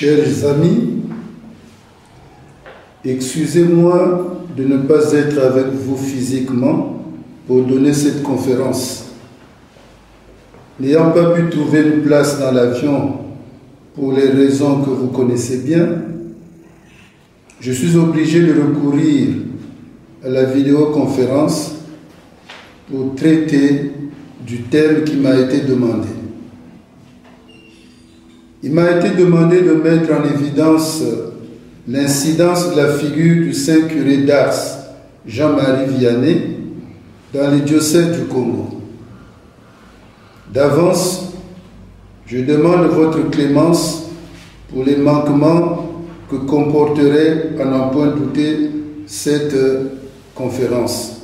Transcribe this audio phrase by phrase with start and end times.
[0.00, 1.02] Chers amis,
[3.04, 7.04] excusez-moi de ne pas être avec vous physiquement
[7.46, 9.10] pour donner cette conférence.
[10.80, 13.18] N'ayant pas pu trouver une place dans l'avion
[13.94, 15.86] pour les raisons que vous connaissez bien,
[17.60, 19.34] je suis obligé de recourir
[20.24, 21.74] à la vidéoconférence
[22.90, 23.92] pour traiter
[24.46, 26.08] du thème qui m'a été demandé.
[28.62, 31.02] Il m'a été demandé de mettre en évidence
[31.88, 34.54] l'incidence de la figure du saint curé d'Ars,
[35.26, 36.58] Jean-Marie Vianney,
[37.32, 38.68] dans les diocèses du Congo.
[40.52, 41.32] D'avance,
[42.26, 44.10] je demande votre clémence
[44.68, 48.70] pour les manquements que comporterait, à n'en point douter,
[49.06, 49.56] cette
[50.34, 51.22] conférence.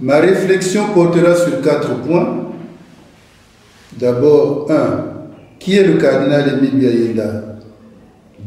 [0.00, 2.44] Ma réflexion portera sur quatre points.
[3.98, 5.15] D'abord, un,
[5.58, 7.58] qui est le cardinal Émile Biayenda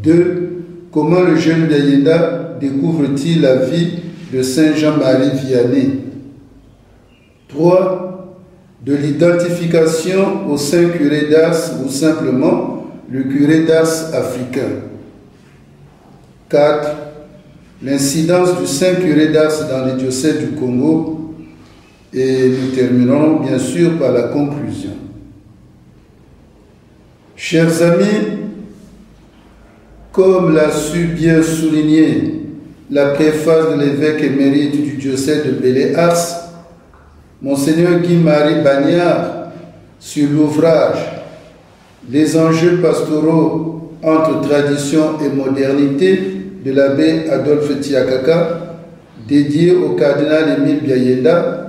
[0.03, 0.45] 2.
[0.91, 3.91] Comment le jeune Biayenda découvre-t-il la vie
[4.33, 5.99] de Saint Jean-Marie Vianney?
[7.49, 8.05] 3.
[8.85, 14.69] De l'identification au Saint curé d'Ars ou simplement le curé d'Ars africain?
[16.49, 16.89] 4.
[17.83, 21.35] L'incidence du Saint curé d'Ars dans les diocèses du Congo?
[22.13, 24.91] Et nous terminerons bien sûr par la conclusion.
[27.41, 28.37] Chers amis,
[30.11, 32.41] comme l'a su bien souligner
[32.91, 36.49] la préface de l'évêque émérite du diocèse de Bélé-Ars,
[37.41, 39.51] Monseigneur Guy-Marie Bagnard,
[40.01, 40.97] sur l'ouvrage
[42.11, 46.21] Les enjeux pastoraux entre tradition et modernité
[46.65, 48.75] de l'abbé Adolphe Tiakaka,
[49.29, 51.67] dédié au cardinal Émile Biayenda,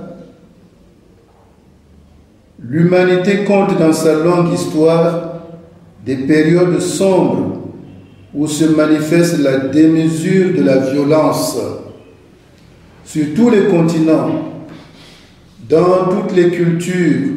[2.61, 5.30] L'humanité compte dans sa longue histoire
[6.05, 7.57] des périodes sombres
[8.33, 11.57] où se manifeste la démesure de la violence
[13.11, 14.29] sur tous les continents,
[15.67, 17.29] dans toutes les cultures,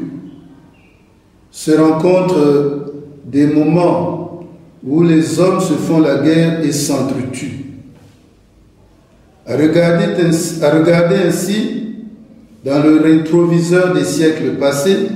[1.51, 2.93] se rencontrent
[3.25, 4.45] des moments
[4.85, 7.65] où les hommes se font la guerre et s'entretuent.
[9.47, 11.87] À regarder, ainsi
[12.65, 15.09] dans le rétroviseur des siècles passés,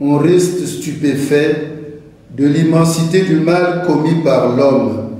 [0.00, 1.73] on reste stupéfait
[2.36, 5.10] de l'immensité du mal commis par l'homme.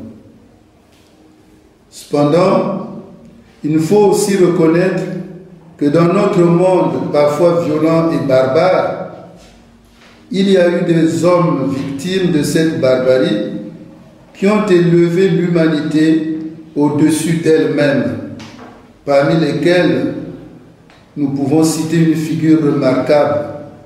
[1.90, 3.02] Cependant,
[3.62, 5.02] il faut aussi reconnaître
[5.76, 9.04] que dans notre monde parfois violent et barbare,
[10.30, 13.52] il y a eu des hommes victimes de cette barbarie
[14.34, 16.38] qui ont élevé l'humanité
[16.74, 18.34] au-dessus d'elle-même,
[19.04, 20.14] parmi lesquels
[21.16, 23.38] nous pouvons citer une figure remarquable,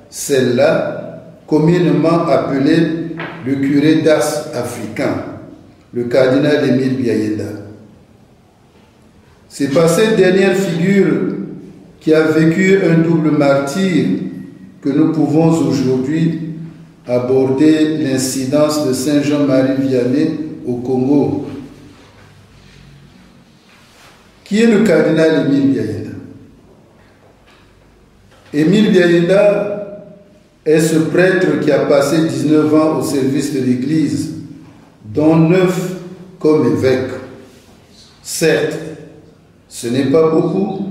[0.09, 2.98] celle-là, communément appelée
[3.49, 5.25] le curé d'Ars africain,
[5.95, 7.45] le cardinal Émile Biayenda.
[9.49, 11.37] C'est par cette dernière figure
[11.99, 14.05] qui a vécu un double martyr
[14.83, 16.41] que nous pouvons aujourd'hui
[17.07, 20.31] aborder l'incidence de Saint Jean-Marie Vianney
[20.67, 21.47] au Congo.
[24.45, 26.11] Qui est le cardinal Émile Biayenda
[28.53, 29.79] Émile Biayenda
[30.69, 34.35] est ce prêtre qui a passé 19 ans au service de l'Église,
[35.03, 35.97] dont 9
[36.39, 37.11] comme évêque.
[38.23, 38.79] Certes,
[39.67, 40.89] ce n'est pas beaucoup,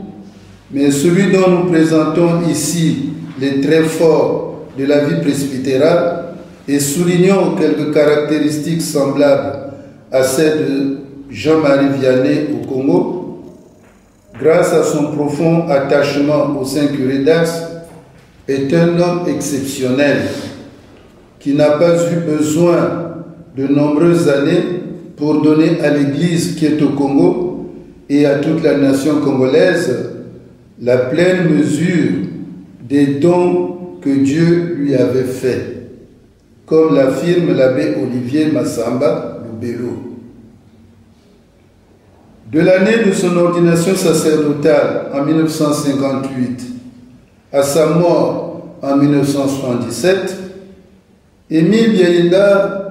[0.72, 6.34] mais celui dont nous présentons ici les traits forts de la vie presbytérale
[6.68, 9.60] et soulignons quelques caractéristiques semblables
[10.12, 10.98] à celles de
[11.30, 13.44] Jean-Marie Vianney au Congo,
[14.42, 17.77] grâce à son profond attachement au Saint-Curé d'Ars,
[18.48, 20.20] est un homme exceptionnel
[21.40, 23.24] qui n'a pas eu besoin
[23.56, 24.64] de nombreuses années
[25.16, 27.70] pour donner à l'Église qui est au Congo
[28.10, 30.12] et à toute la nation congolaise
[30.82, 32.12] la pleine mesure
[32.88, 35.90] des dons que Dieu lui avait faits,
[36.66, 40.04] comme l'affirme l'abbé Olivier Massamba Lubelo.
[42.52, 46.77] De l'année de son ordination sacerdotale en 1958
[47.52, 50.38] à sa mort en 1977,
[51.50, 52.84] Émile Biaïda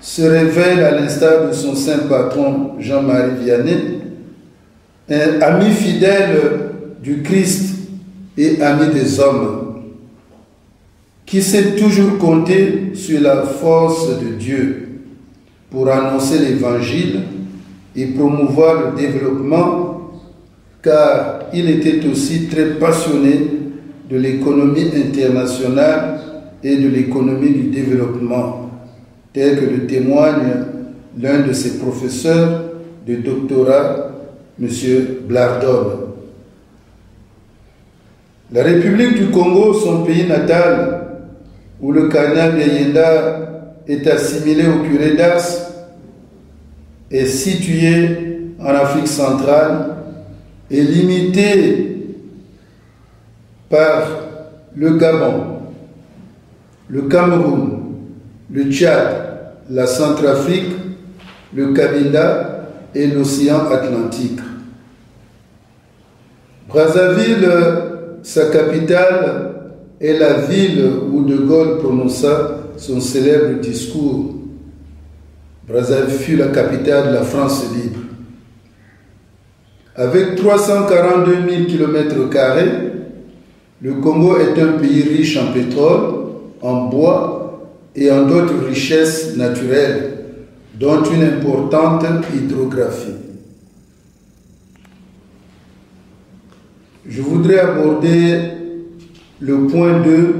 [0.00, 4.00] se révèle à l'instar de son saint patron Jean-Marie Vianney,
[5.10, 6.40] un ami fidèle
[7.02, 7.76] du Christ
[8.38, 9.82] et ami des hommes,
[11.26, 15.00] qui sait toujours compter sur la force de Dieu
[15.70, 17.20] pour annoncer l'Évangile
[17.96, 20.10] et promouvoir le développement,
[20.82, 23.63] car il était aussi très passionné
[24.14, 26.20] de l'économie internationale
[26.62, 28.70] et de l'économie du développement.
[29.32, 30.54] tel que le témoigne
[31.20, 32.62] l'un de ses professeurs
[33.04, 34.12] de doctorat,
[34.62, 34.68] M.
[35.26, 36.14] Blardon.
[38.52, 41.08] La République du Congo, son pays natal,
[41.80, 45.72] où le canal Yenda est assimilé au curé d'As,
[47.10, 49.96] est située en Afrique centrale
[50.70, 51.93] et limitée
[53.74, 54.06] par
[54.76, 55.58] le Gabon,
[56.88, 57.80] le Cameroun,
[58.52, 59.06] le Tchad,
[59.68, 60.72] la Centrafrique,
[61.52, 64.38] le Cabinda et l'océan Atlantique.
[66.68, 67.48] Brazzaville,
[68.22, 69.50] sa capitale,
[70.00, 74.34] est la ville où De Gaulle prononça son célèbre discours.
[75.66, 77.98] Brazzaville fut la capitale de la France libre.
[79.96, 82.28] Avec 342 000 km,
[83.84, 86.14] le Congo est un pays riche en pétrole,
[86.62, 90.14] en bois et en d'autres richesses naturelles,
[90.80, 93.12] dont une importante hydrographie.
[97.06, 98.38] Je voudrais aborder
[99.40, 100.34] le point 2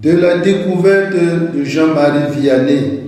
[0.00, 1.16] de la découverte
[1.56, 3.00] de Jean-Marie Vianney,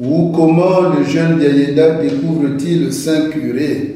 [0.00, 3.91] ou comment le jeune Diayenda découvre-t-il le Saint-Curé?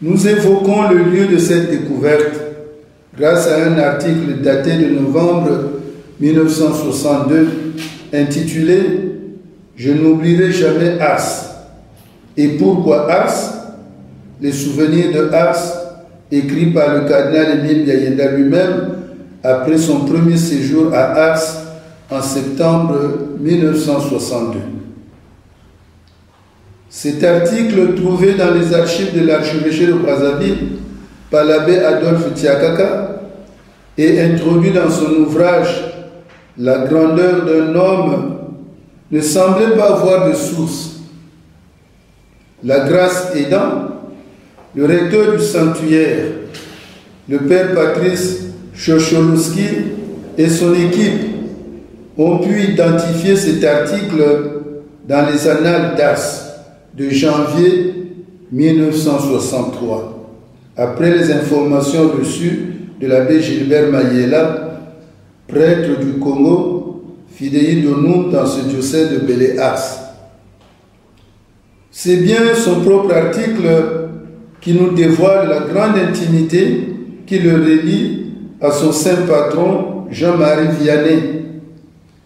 [0.00, 2.40] Nous évoquons le lieu de cette découverte
[3.18, 5.50] grâce à un article daté de novembre
[6.20, 7.48] 1962
[8.14, 8.80] intitulé
[9.74, 11.66] Je n'oublierai jamais Ars.
[12.36, 13.54] Et pourquoi Ars?
[14.40, 15.56] Les souvenirs de Ars,
[16.30, 18.90] écrits par le cardinal Émile Biayenda lui-même
[19.42, 21.42] après son premier séjour à Ars
[22.08, 22.94] en septembre
[23.40, 24.77] 1962.
[26.90, 30.68] Cet article, trouvé dans les archives de l'archevêché de Brazzaville
[31.30, 33.20] par l'abbé Adolphe Tiakaka
[33.98, 35.84] et introduit dans son ouvrage
[36.56, 38.38] La grandeur d'un homme,
[39.10, 41.00] ne semblait pas avoir de source.
[42.64, 43.88] La grâce aidant,
[44.74, 46.24] le recteur du sanctuaire,
[47.28, 49.68] le père Patrice Chocholowski
[50.38, 51.22] et son équipe
[52.16, 54.22] ont pu identifier cet article
[55.06, 56.47] dans les annales d'As
[56.96, 57.94] de janvier
[58.52, 60.32] 1963,
[60.76, 64.80] après les informations reçues de l'abbé Gilbert Mayela,
[65.46, 70.14] prêtre du Congo, fidèle de nous dans ce diocèse de Béléas.
[71.90, 73.66] C'est bien son propre article
[74.60, 76.88] qui nous dévoile la grande intimité
[77.26, 78.26] qui le relie
[78.60, 81.22] à son saint patron Jean-Marie Vianney,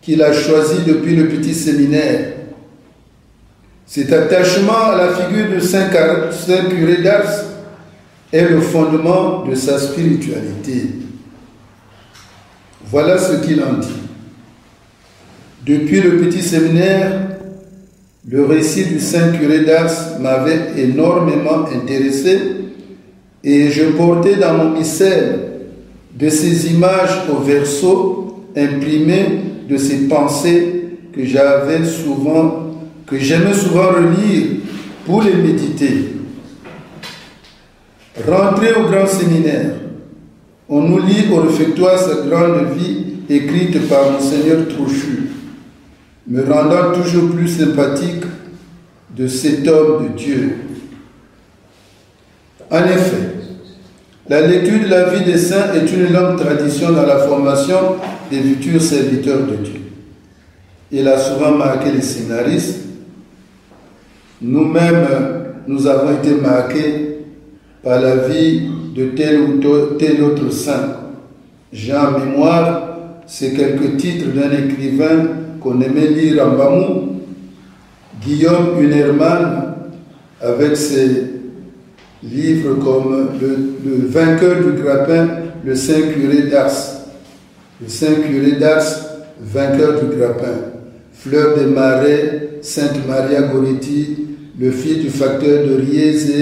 [0.00, 2.31] qu'il a choisi depuis le petit séminaire
[3.94, 7.44] cet attachement à la figure de Saint, Curé d'Ars
[8.32, 10.92] est le fondement de sa spiritualité.
[12.86, 14.00] Voilà ce qu'il en dit.
[15.66, 17.20] Depuis le petit séminaire,
[18.26, 22.40] le récit du Saint Curé d'Ars m'avait énormément intéressé
[23.44, 25.38] et je portais dans mon missel
[26.18, 32.71] de ces images au verso imprimées de ces pensées que j'avais souvent
[33.12, 34.46] que j'aime souvent relire
[35.04, 36.14] pour les méditer.
[38.26, 39.72] Rentrer au grand séminaire,
[40.66, 45.28] on nous lit au réfectoire sa grande vie écrite par Monseigneur Trouchu,
[46.26, 48.24] me rendant toujours plus sympathique
[49.14, 50.56] de cet homme de Dieu.
[52.70, 53.34] En effet,
[54.26, 57.96] la lecture de la vie des saints est une longue tradition dans la formation
[58.30, 59.80] des futurs serviteurs de Dieu.
[60.90, 62.82] Il a souvent marqué les scénaristes
[64.42, 65.06] nous-mêmes,
[65.68, 67.18] nous avons été marqués
[67.82, 68.62] par la vie
[68.94, 70.96] de tel ou tel autre saint.
[71.72, 75.28] J'ai en mémoire ces quelques titres d'un écrivain
[75.60, 77.12] qu'on aimait lire en Bamou,
[78.20, 79.74] Guillaume Unerman,
[80.40, 81.24] avec ses
[82.22, 85.28] livres comme le, vainqueur du grappin,
[85.64, 86.70] le Saint Curé d'Ars.
[87.80, 88.84] Le Saint Curé d'Ars,
[89.40, 90.72] vainqueur du grappin.
[91.12, 96.32] Fleur des marais, Sainte Maria Goretti, le fils du facteur de Riese,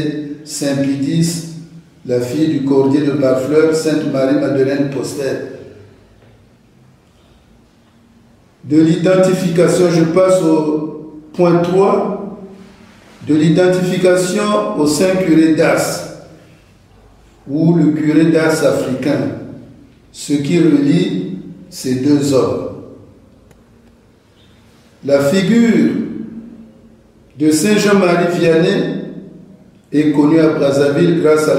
[0.45, 1.47] Saint Pidis,
[2.07, 5.47] la fille du cordier de Barfleur, Sainte Marie-Madeleine Postel.
[8.65, 12.39] De l'identification, je passe au point 3,
[13.29, 16.09] de l'identification au Saint curé d'Ars,
[17.49, 19.21] ou le curé d'Ars africain,
[20.13, 21.39] ce qui relie
[21.69, 22.67] ces deux hommes.
[25.05, 26.10] La figure
[27.41, 29.01] de Saint Jean-Marie Vianney
[29.91, 31.55] est connu à Brazzaville grâce à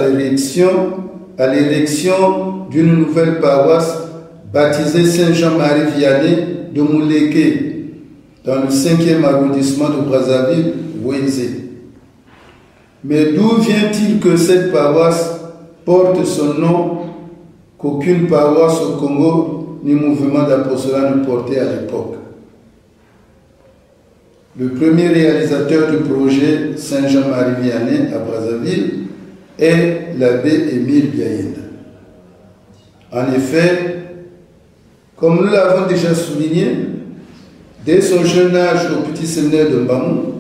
[1.48, 3.98] l'élection d'une nouvelle paroisse
[4.54, 6.38] baptisée Saint Jean-Marie Vianney
[6.72, 7.72] de Mouleke,
[8.46, 10.74] dans le 5e arrondissement de Brazzaville,
[11.04, 11.50] Wenze.
[13.04, 15.40] Mais d'où vient-il que cette paroisse
[15.84, 16.98] porte son nom
[17.80, 22.21] qu'aucune paroisse au Congo ni mouvement d'apostolat ne portait à l'époque?
[24.60, 29.06] Le premier réalisateur du projet Saint-Jean-Marie Vianney à Brazzaville
[29.58, 31.62] est l'abbé Émile Biaïda.
[33.14, 33.96] En effet,
[35.16, 36.68] comme nous l'avons déjà souligné,
[37.86, 40.34] dès son jeune âge au petit séminaire de Mbamou,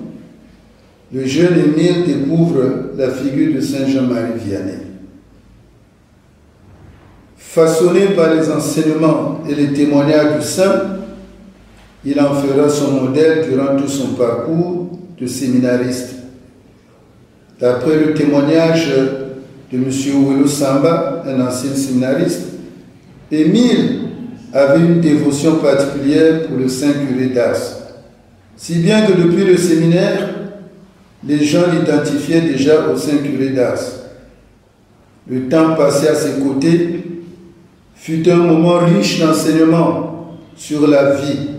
[1.14, 2.64] le jeune Émile découvre
[2.98, 4.80] la figure de Saint Jean-Marie Vianney.
[7.38, 11.01] Façonné par les enseignements et les témoignages du saint,
[12.06, 16.16] il en fera son modèle durant tout son parcours de séminariste.
[17.60, 18.90] D'après le témoignage
[19.72, 19.86] de M.
[20.16, 22.48] Ouelou Samba, un ancien séminariste,
[23.32, 24.00] Émile
[24.52, 27.56] avait une dévotion particulière pour le Saint curé d'Ars,
[28.58, 30.30] si bien que depuis le séminaire,
[31.26, 33.80] les gens l'identifiaient déjà au Saint curé d'Ars.
[35.28, 37.04] Le temps passé à ses côtés
[37.96, 41.51] fut un moment riche d'enseignements sur la vie,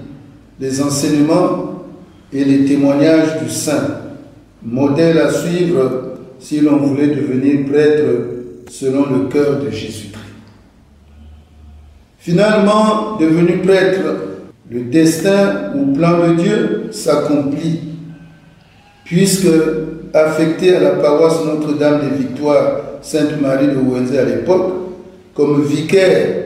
[0.61, 1.85] les enseignements
[2.32, 3.99] et les témoignages du Saint,
[4.62, 8.04] modèle à suivre si l'on voulait devenir prêtre
[8.68, 10.12] selon le cœur de Jésus-Christ.
[12.18, 14.00] Finalement, devenu prêtre,
[14.71, 17.80] le destin ou plan de Dieu s'accomplit,
[19.04, 19.49] puisque
[20.14, 24.73] affecté à la paroisse Notre-Dame des Victoires Sainte-Marie de Wenzel à l'époque,
[25.35, 26.44] comme vicaire,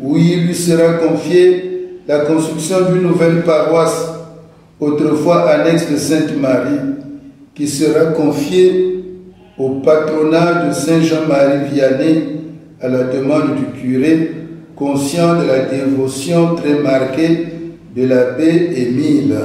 [0.00, 1.73] où il lui sera confié
[2.06, 4.12] la construction d'une nouvelle paroisse,
[4.80, 6.80] autrefois annexe de Sainte-Marie,
[7.54, 9.04] qui sera confiée
[9.56, 12.24] au patronat de Saint Jean-Marie Vianney
[12.80, 14.32] à la demande du curé
[14.74, 17.46] conscient de la dévotion très marquée
[17.94, 19.36] de l'abbé Émile.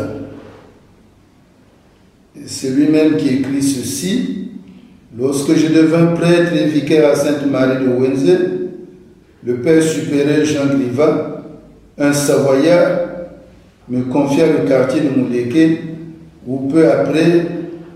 [2.46, 4.36] C'est lui-même qui écrit ceci.
[5.18, 8.52] Lorsque je devins prêtre et vicaire à Sainte-Marie de Wenzel,
[9.44, 11.39] le père supérieur Jean Griva,
[12.00, 13.00] un Savoyard,
[13.90, 15.82] me confia le quartier de Mouleke,
[16.48, 17.46] où peu après,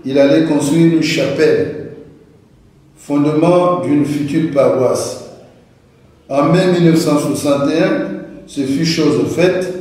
[0.04, 1.92] il allait construire une chapelle,
[2.96, 5.24] fondement d'une future paroisse.
[6.28, 7.86] En mai 1961,
[8.46, 9.72] ce fut chose faite.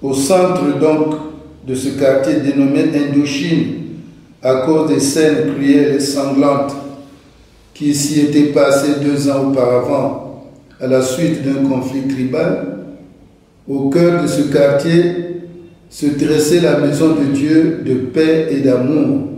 [0.00, 1.14] Au centre donc
[1.66, 3.74] de ce quartier dénommé Indochine,
[4.42, 6.74] à cause des scènes cruelles et sanglantes
[7.72, 10.44] qui s'y étaient passées deux ans auparavant
[10.80, 12.71] à la suite d'un conflit tribal,
[13.68, 15.00] au cœur de ce quartier
[15.88, 19.28] se dressait la maison de Dieu de paix et d'amour.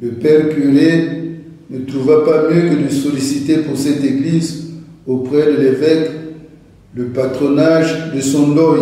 [0.00, 1.26] Le père curé
[1.70, 4.66] ne trouva pas mieux que de solliciter pour cette église
[5.06, 6.10] auprès de l'évêque
[6.94, 8.78] le patronage de son loy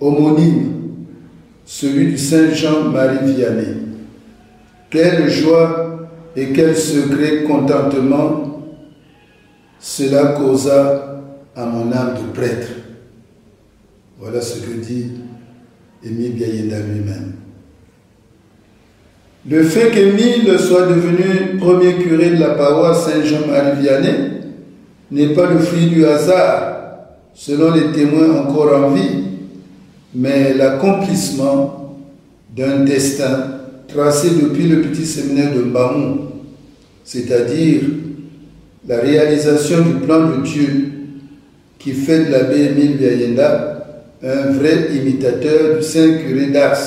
[0.00, 0.72] homonyme,
[1.64, 3.76] celui du Saint Jean-Marie Vianney.
[4.90, 8.62] Quelle joie et quel secret contentement
[9.80, 11.22] cela causa
[11.54, 12.68] à mon âme de prêtre.
[14.20, 15.12] Voilà ce que dit
[16.04, 17.34] Émile Biayenda lui-même.
[19.48, 23.86] Le fait qu'Émile soit devenu premier curé de la paroisse Saint-Jean-Marie
[25.12, 26.78] n'est pas le fruit du hasard,
[27.32, 29.22] selon les témoins encore en vie,
[30.14, 31.96] mais l'accomplissement
[32.56, 36.18] d'un destin tracé depuis le petit séminaire de Mbamou,
[37.04, 37.82] c'est-à-dire
[38.86, 40.92] la réalisation du plan de Dieu
[41.78, 43.77] qui fait de l'abbé Émile Biayenda
[44.22, 46.78] un vrai imitateur du Saint curé d'Ars,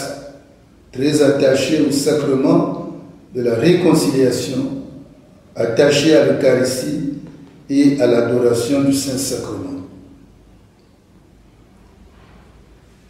[0.92, 2.98] très attaché au sacrement
[3.34, 4.84] de la réconciliation,
[5.56, 7.14] attaché à l'Eucharistie
[7.70, 9.86] et à l'adoration du Saint-Sacrement.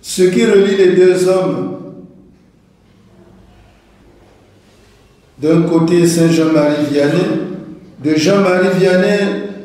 [0.01, 1.77] Ce qui relie les deux hommes,
[5.39, 7.41] d'un côté Saint Jean-Marie Vianney,
[8.03, 9.19] de Jean-Marie Vianney,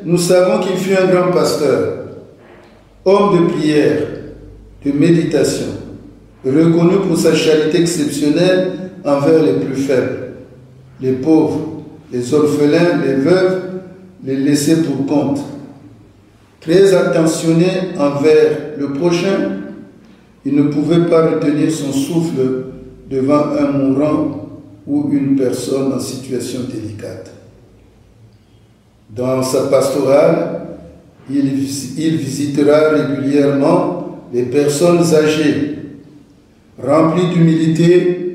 [0.05, 2.05] nous savons qu'il fut un grand pasteur,
[3.05, 4.16] homme de prière,
[4.87, 5.67] de méditation,
[6.45, 8.71] reconnu pour sa charité exceptionnelle
[9.03, 10.33] envers les plus faibles,
[11.01, 13.67] les pauvres, les orphelins, les veuves
[14.23, 15.39] les laisser pour compte.
[16.59, 17.67] Très attentionné
[17.97, 19.51] envers le prochain,
[20.45, 22.65] il ne pouvait pas retenir son souffle
[23.09, 24.49] devant un mourant
[24.85, 27.31] ou une personne en situation délicate.
[29.09, 30.61] Dans sa pastorale,
[31.29, 33.96] il visitera régulièrement
[34.33, 35.75] les personnes âgées,
[36.81, 38.27] remplies d'humilité,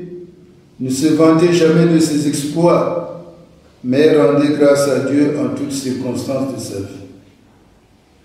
[0.79, 3.35] ne se vantait jamais de ses exploits,
[3.83, 7.03] mais rendez grâce à Dieu en toutes circonstances de sa vie.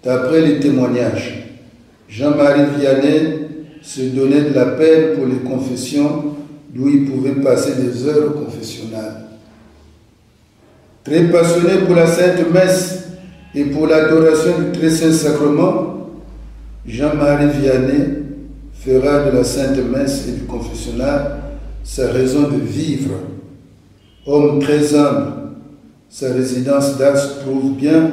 [0.03, 1.45] D'après les témoignages,
[2.09, 3.49] Jean-Marie Vianney
[3.83, 6.37] se donnait de la peine pour les confessions
[6.71, 9.27] d'où il pouvait passer des heures confessionnelles.
[11.05, 13.09] Très passionné pour la Sainte Messe
[13.55, 15.98] et pour l'adoration du Très Saint Sacrement,
[16.87, 18.19] Jean-Marie Vianney
[18.73, 21.39] fera de la Sainte Messe et du confessionnal
[21.83, 23.15] sa raison de vivre.
[24.27, 25.33] Homme très humble,
[26.09, 28.11] sa résidence d'Ars prouve bien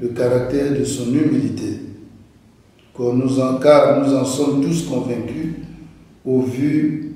[0.00, 1.80] le caractère de son humilité,
[2.98, 5.54] nous en, car nous en sommes tous convaincus
[6.24, 7.14] au vu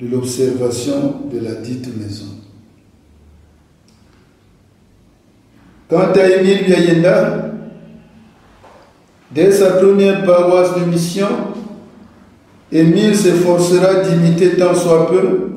[0.00, 2.26] de l'observation de la dite maison.
[5.88, 7.43] Quant à Émile Biayenda,
[9.34, 11.26] dès sa première paroisse de mission,
[12.70, 15.50] Émile s'efforcera d'imiter tant soit peu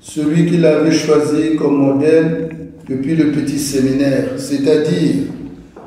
[0.00, 2.50] celui qu'il avait choisi comme modèle
[2.88, 5.24] depuis le petit séminaire, c'est-à-dire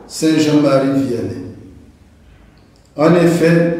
[0.08, 1.43] Saint Jean-Marie Vianney.
[2.96, 3.77] En effet,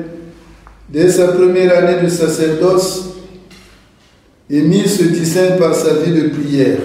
[0.90, 3.10] dès sa première année de sacerdoce,
[4.50, 6.80] Émile se distingue par sa vie de prière,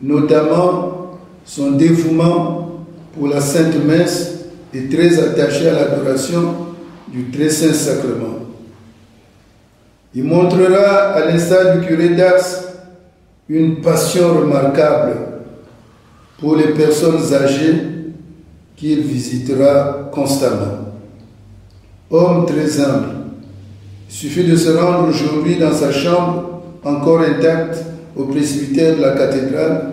[0.00, 2.84] notamment son dévouement
[3.14, 4.35] pour la Sainte Messe
[4.76, 6.54] et très attaché à l'adoration
[7.08, 8.40] du Très Saint Sacrement.
[10.14, 12.44] Il montrera, à l'instar du curé d'Ars,
[13.48, 15.16] une passion remarquable
[16.38, 17.82] pour les personnes âgées
[18.76, 20.92] qu'il visitera constamment.
[22.10, 23.14] Homme très humble,
[24.08, 27.78] il suffit de se rendre aujourd'hui dans sa chambre, encore intacte,
[28.14, 29.92] au presbytère de la cathédrale,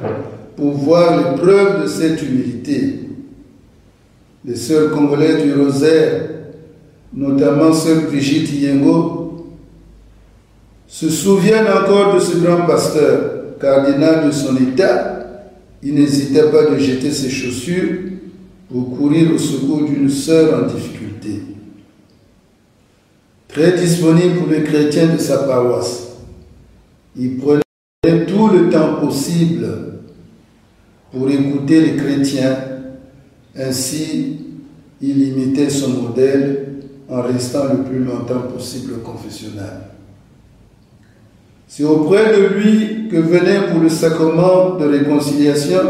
[0.56, 3.00] pour voir les preuves de cette humilité.
[4.46, 6.30] Les sœurs congolaises du rosaire,
[7.14, 9.48] notamment sœur Brigitte Yengo,
[10.88, 15.20] se souviennent encore de ce grand pasteur, cardinal de son état.
[15.82, 18.00] Il n'hésitait pas de jeter ses chaussures
[18.72, 21.04] pour courir au secours d'une sœur en difficulté
[23.54, 26.08] très disponible pour les chrétiens de sa paroisse.
[27.16, 29.68] Il prenait tout le temps possible
[31.12, 32.58] pour écouter les chrétiens.
[33.56, 34.43] Ainsi,
[35.06, 36.66] il imitait son modèle
[37.10, 39.82] en restant le plus longtemps possible confessionnel.
[41.68, 45.82] C'est auprès de lui que venaient pour le sacrement de réconciliation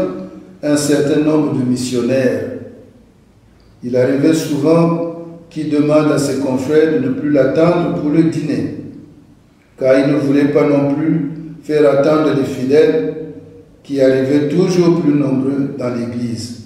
[0.64, 2.54] un certain nombre de missionnaires.
[3.84, 5.14] Il arrivait souvent
[5.48, 8.78] qui demande à ses confrères de ne plus l'attendre pour le dîner,
[9.78, 11.30] car il ne voulait pas non plus
[11.62, 13.14] faire attendre les fidèles
[13.84, 16.63] qui arrivaient toujours plus nombreux dans l'Église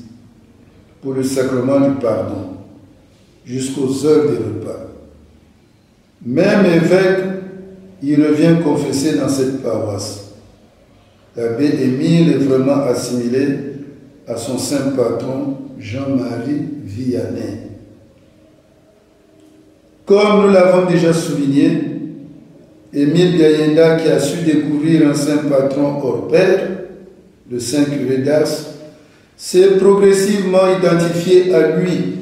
[1.03, 2.57] pour le sacrement du pardon,
[3.45, 4.87] jusqu'aux heures des repas.
[6.25, 7.25] Même évêque,
[8.03, 10.33] il revient confesser dans cette paroisse.
[11.37, 13.59] L'abbé Émile est vraiment assimilé
[14.27, 17.69] à son saint patron Jean-Marie Vianney.
[20.05, 21.99] Comme nous l'avons déjà souligné,
[22.93, 26.69] Émile Biayenda, qui a su découvrir un saint patron hors pair,
[27.51, 28.49] le saint curé d'Ars,
[29.38, 32.16] s'est progressivement identifié à lui,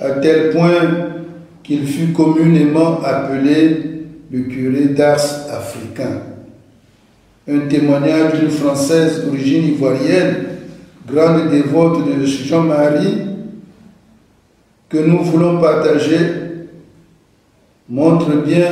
[0.00, 1.08] à tel point
[1.64, 6.22] qu'il fut communément appelé le curé d'Ars africain.
[7.50, 10.44] Un témoignage d'une Française d'origine ivoirienne,
[11.06, 13.22] grande dévote de Jean-Marie,
[14.88, 16.18] que nous voulons partager
[17.88, 18.70] montre bien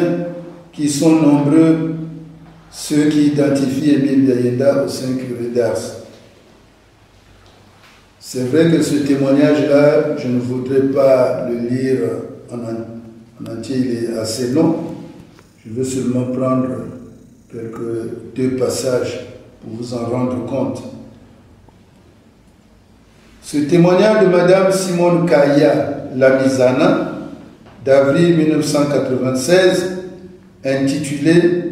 [0.72, 1.96] qu'ils sont nombreux
[2.70, 6.06] ceux qui identifient Émile Biayenda au Saint Curé d'Ars.
[8.29, 11.99] C'est vrai que ce témoignage-là, je ne voudrais pas le lire
[12.51, 14.79] en, entier, il est assez long.
[15.65, 16.67] Je veux seulement prendre
[17.53, 19.21] quelques deux passages
[19.61, 20.83] pour vous en rendre compte.
[23.43, 27.12] Ce témoignage de Madame Simone Kaya Lamizana
[27.85, 29.99] d'avril 1996
[30.65, 31.62] intitulé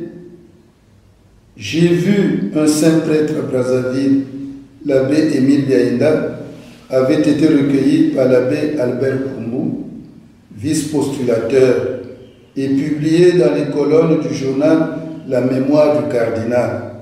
[1.57, 4.23] J'ai vu un saint prêtre à Brazzaville,
[4.87, 6.44] l'abbé Émile Biaïnda,
[6.91, 9.89] avait été recueilli par l'abbé Albert Koumou,
[10.57, 11.95] vice-postulateur,
[12.57, 16.93] et publié dans les colonnes du journal La mémoire du cardinal.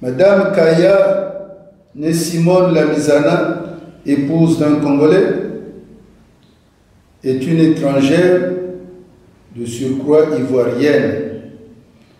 [0.00, 1.56] Madame Kaya,
[1.94, 3.62] née Simone Lamizana,
[4.06, 5.26] épouse d'un Congolais,
[7.24, 8.52] est une étrangère
[9.56, 11.14] de surcroît ivoirienne.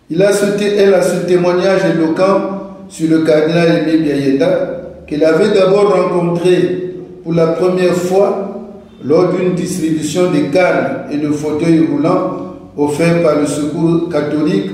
[0.09, 4.80] Il a elle a ce témoignage éloquent sur le cardinal Émile Biayenda
[5.11, 8.71] qu'elle avait d'abord rencontré pour la première fois
[9.03, 14.71] lors d'une distribution de cannes et de fauteuils roulants offerts par le Secours catholique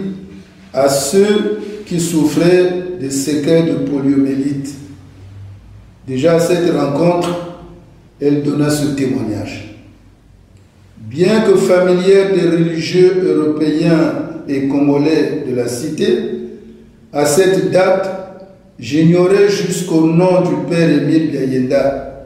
[0.74, 4.76] à ceux qui souffraient des séquelles de poliomélite.
[6.06, 7.30] Déjà à cette rencontre,
[8.22, 9.76] elle donna ce témoignage.
[10.98, 14.14] Bien que familière des religieux européens
[14.48, 16.20] et congolais de la cité,
[17.12, 18.27] à cette date,
[18.80, 22.26] j'ignorais jusqu'au nom du père Émile Biayenda.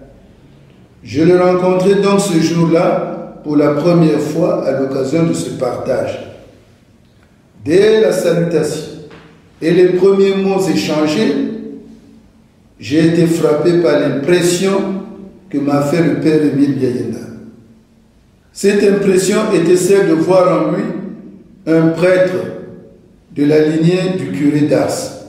[1.04, 6.20] Je le rencontrai donc ce jour-là pour la première fois à l'occasion de ce partage.
[7.64, 8.92] Dès la salutation
[9.62, 11.34] et les premiers mots échangés,
[12.80, 14.72] j'ai été frappé par l'impression
[15.50, 17.20] que m'a fait le père Émile Biayenda.
[18.54, 20.84] Cette impression était celle de voir en lui
[21.68, 22.34] un prêtre
[23.36, 25.21] de la lignée du curé d'Ars,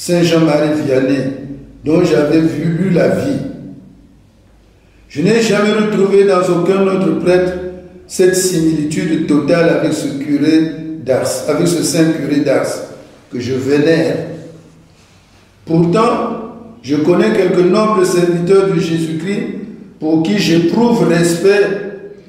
[0.00, 1.24] Saint Jean-Marie Vianney,
[1.84, 3.40] dont j'avais vu la vie.
[5.08, 7.54] Je n'ai jamais retrouvé dans aucun autre prêtre
[8.06, 10.70] cette similitude totale avec ce curé
[11.04, 12.68] d'Ars, avec ce saint curé d'Ars
[13.32, 14.18] que je vénère.
[15.66, 19.46] Pourtant, je connais quelques nobles serviteurs de Jésus-Christ
[19.98, 21.66] pour qui j'éprouve respect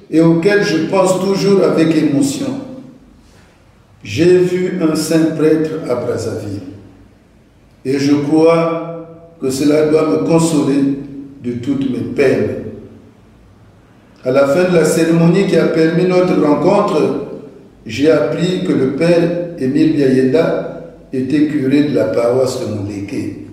[0.10, 2.62] et auquel je pense toujours avec émotion.
[4.03, 6.68] J'ai vu un saint prêtre à Brazzaville
[7.86, 9.08] et je crois
[9.42, 11.00] que cela doit me consoler
[11.44, 12.56] de toutes mes peines.
[14.24, 17.28] À la fin de la cérémonie qui a permis notre rencontre,
[17.86, 20.82] j'ai appris que le père Émile Biayenda
[21.13, 23.48] était curé de la paroisse de Mouleke,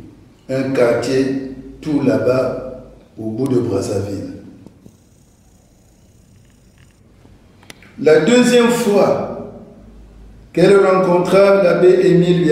[0.51, 2.83] un quartier tout là-bas
[3.19, 4.35] au bout de Brazzaville.
[8.03, 9.53] La deuxième fois
[10.53, 12.43] qu'elle rencontra l'abbé Émile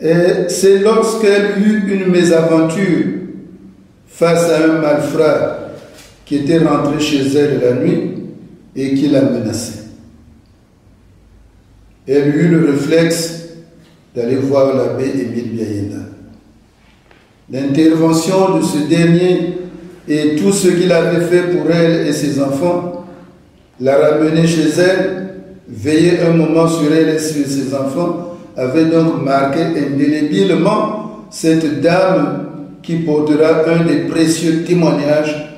[0.00, 3.06] Biayenda, c'est lorsqu'elle eut une mésaventure
[4.06, 5.58] face à un malfrat
[6.24, 8.14] qui était rentré chez elle la nuit
[8.76, 9.82] et qui la menaçait.
[12.06, 13.48] Elle eut le réflexe
[14.14, 15.96] d'aller voir l'abbé Émile Biayenda.
[17.50, 19.58] L'intervention de ce dernier
[20.06, 23.06] et tout ce qu'il avait fait pour elle et ses enfants,
[23.80, 25.34] la ramener chez elle,
[25.68, 28.27] veiller un moment sur elle et sur ses enfants,
[28.58, 32.46] avait donc marqué indélébilement cette dame
[32.82, 35.48] qui portera un des précieux témoignages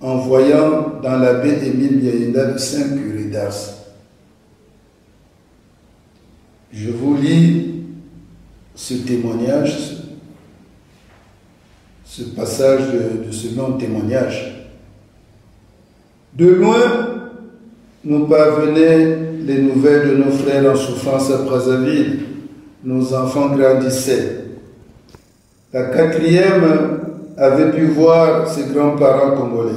[0.00, 3.54] en voyant dans l'abbé Émile Biaïda le Saint Curé d'Ars.
[6.72, 7.74] Je vous lis
[8.74, 9.76] ce témoignage,
[12.04, 12.82] ce passage
[13.26, 14.68] de, ce long témoignage.
[16.34, 17.30] De loin,
[18.04, 22.20] nous parvenaient les nouvelles de nos frères en souffrance à Brazzaville.
[22.84, 24.44] Nos enfants grandissaient.
[25.72, 26.62] La quatrième
[27.36, 29.72] avait pu voir ses grands-parents congolais.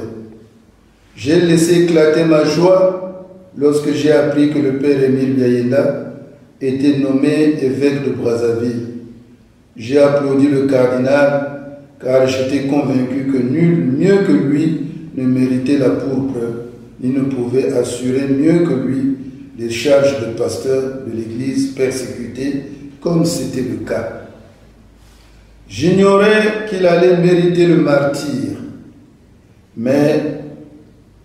[1.16, 3.26] J'ai laissé éclater ma joie
[3.58, 6.12] lorsque j'ai appris que le père Émile Biayenda
[6.60, 8.86] était nommé évêque de Brazzaville.
[9.76, 11.50] J'ai applaudi le cardinal
[12.02, 14.80] car j'étais convaincu que nul mieux que lui
[15.16, 16.38] ne méritait la pourpre,
[17.00, 19.13] ni ne pouvait assurer mieux que lui
[19.58, 22.64] les charges de pasteur de l'Église persécutée,
[23.00, 24.22] comme c'était le cas.
[25.68, 28.58] J'ignorais qu'il allait mériter le martyr,
[29.76, 30.40] mais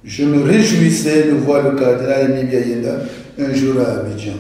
[0.03, 2.99] je me réjouissais de voir le cardinal Yayenda
[3.37, 4.33] un jour à Abidjan.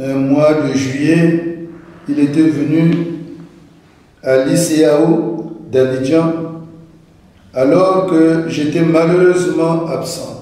[0.00, 1.58] Un mois de juillet,
[2.08, 2.90] il était venu
[4.22, 6.32] à l'ICAO d'Abidjan
[7.52, 10.33] alors que j'étais malheureusement absente.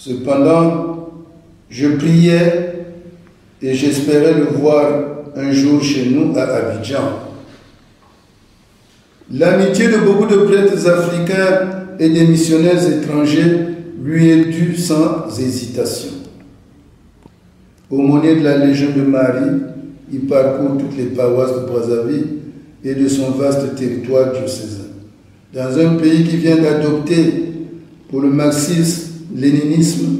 [0.00, 1.10] Cependant,
[1.68, 2.84] je priais
[3.60, 4.86] et j'espérais le voir
[5.34, 7.18] un jour chez nous à Abidjan.
[9.32, 13.58] L'amitié de beaucoup de prêtres africains et des missionnaires étrangers
[14.00, 16.10] lui est due sans hésitation.
[17.90, 19.62] Aumônier de la Légion de Marie,
[20.12, 22.26] il parcourt toutes les paroisses de Brazzaville
[22.84, 24.92] et de son vaste territoire diocésain.
[25.52, 27.46] Dans un pays qui vient d'adopter
[28.08, 28.30] pour le
[29.30, 30.18] marxisme-léninisme,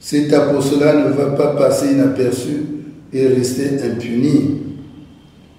[0.00, 2.64] cet apostolat ne va pas passer inaperçu
[3.12, 4.58] et rester impuni.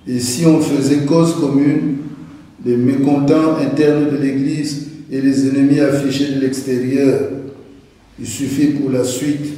[0.07, 1.97] Et si on faisait cause commune,
[2.65, 7.29] les mécontents internes de l'Église et les ennemis affichés de l'extérieur,
[8.19, 9.53] il suffit pour la suite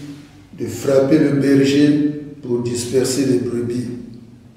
[0.59, 3.87] de frapper le berger pour disperser les brebis,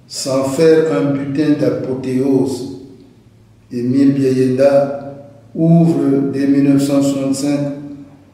[0.07, 2.77] sans faire un butin d'apothéose.
[3.73, 7.78] Émile Biayenda ouvre dès 1965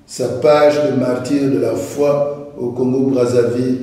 [0.07, 3.79] sa page de martyr de la foi au Congo-Brazzaville.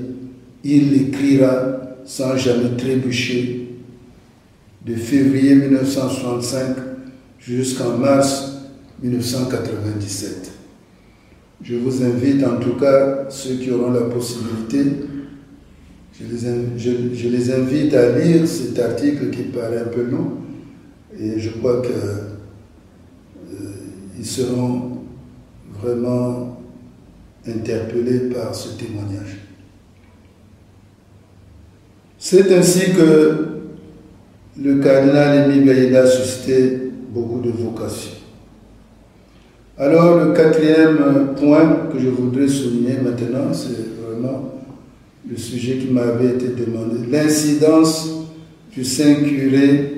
[0.63, 3.69] Il l'écrira sans jamais trébucher
[4.85, 6.75] de février 1965
[7.39, 8.53] jusqu'en mars
[9.01, 10.51] 1997.
[11.63, 14.83] Je vous invite en tout cas, ceux qui auront la possibilité,
[16.19, 20.33] je les, invite à lire cet article qui paraît un peu long
[21.19, 21.87] et je crois que
[24.15, 25.00] qui seront
[25.81, 26.57] vraiment
[27.47, 29.37] interpellés par ce témoignage.
[32.17, 33.47] C'est ainsi que
[34.61, 38.11] le cardinal Émile Gaïda a suscité beaucoup de vocations.
[39.77, 44.53] Alors le quatrième point que je voudrais souligner maintenant, c'est vraiment
[45.27, 48.09] le sujet qui m'avait été demandé, l'incidence
[48.71, 49.93] du Saint curé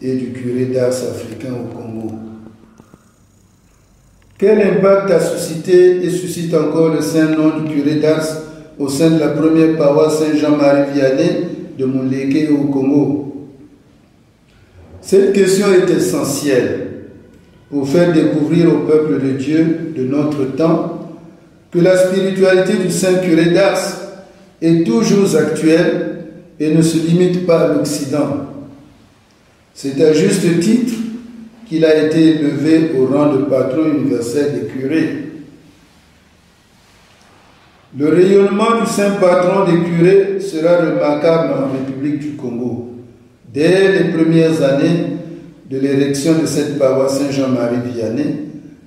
[0.00, 2.29] et du curé d'Ars africain au Congo.
[4.40, 8.26] Quel impact a suscité et suscite encore le saint nom du curé d'Ars
[8.78, 11.44] au sein de la première paroisse Saint-Jean-Marie Vianney
[11.78, 13.48] de Mouleke au Congo?
[15.02, 16.86] Cette question est essentielle
[17.68, 21.10] pour faire découvrir au peuple de Dieu de notre temps
[21.70, 24.00] que la spiritualité du saint curé d'Ars
[24.62, 26.24] est toujours actuelle
[26.58, 28.46] et ne se limite pas à l'Occident.
[29.74, 30.94] C'est à juste titre
[31.70, 35.08] qu'il a été élevé au rang de patron universel des curés.
[37.96, 42.88] Le rayonnement du saint patron des curés sera remarquable en République du Congo.
[43.54, 45.18] Dès les premières années
[45.70, 48.34] de l'érection de cette paroisse Saint-Jean-Marie Vianney,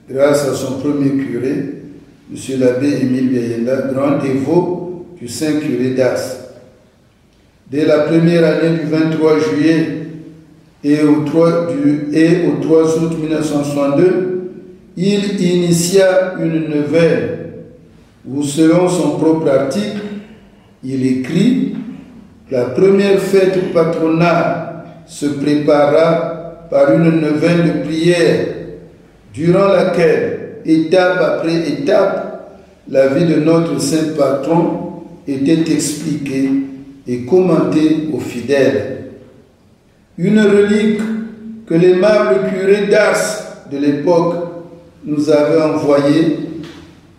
[0.10, 2.60] grâce à son premier curé, M.
[2.60, 6.38] l'abbé Émile Biayenda, grand dévot du saint curé d'As.
[7.72, 10.03] Dès la première année du 23 juillet
[10.84, 14.52] et au 3, du, et au 3 août 1962,
[14.98, 17.40] il initia une nouvelle.
[18.28, 20.02] Où, selon son propre article,
[20.84, 21.76] il écrit
[22.52, 28.46] La première fête patronale se prépara par une neuvaine de prière,
[29.34, 32.34] durant laquelle, étape après étape,
[32.90, 36.50] la vie de notre saint patron était expliquée
[37.08, 39.03] et commentée aux fidèles
[40.18, 41.02] une relique
[41.66, 44.36] que l'aimable curé d'Ars de l'époque
[45.06, 46.38] nous avait envoyée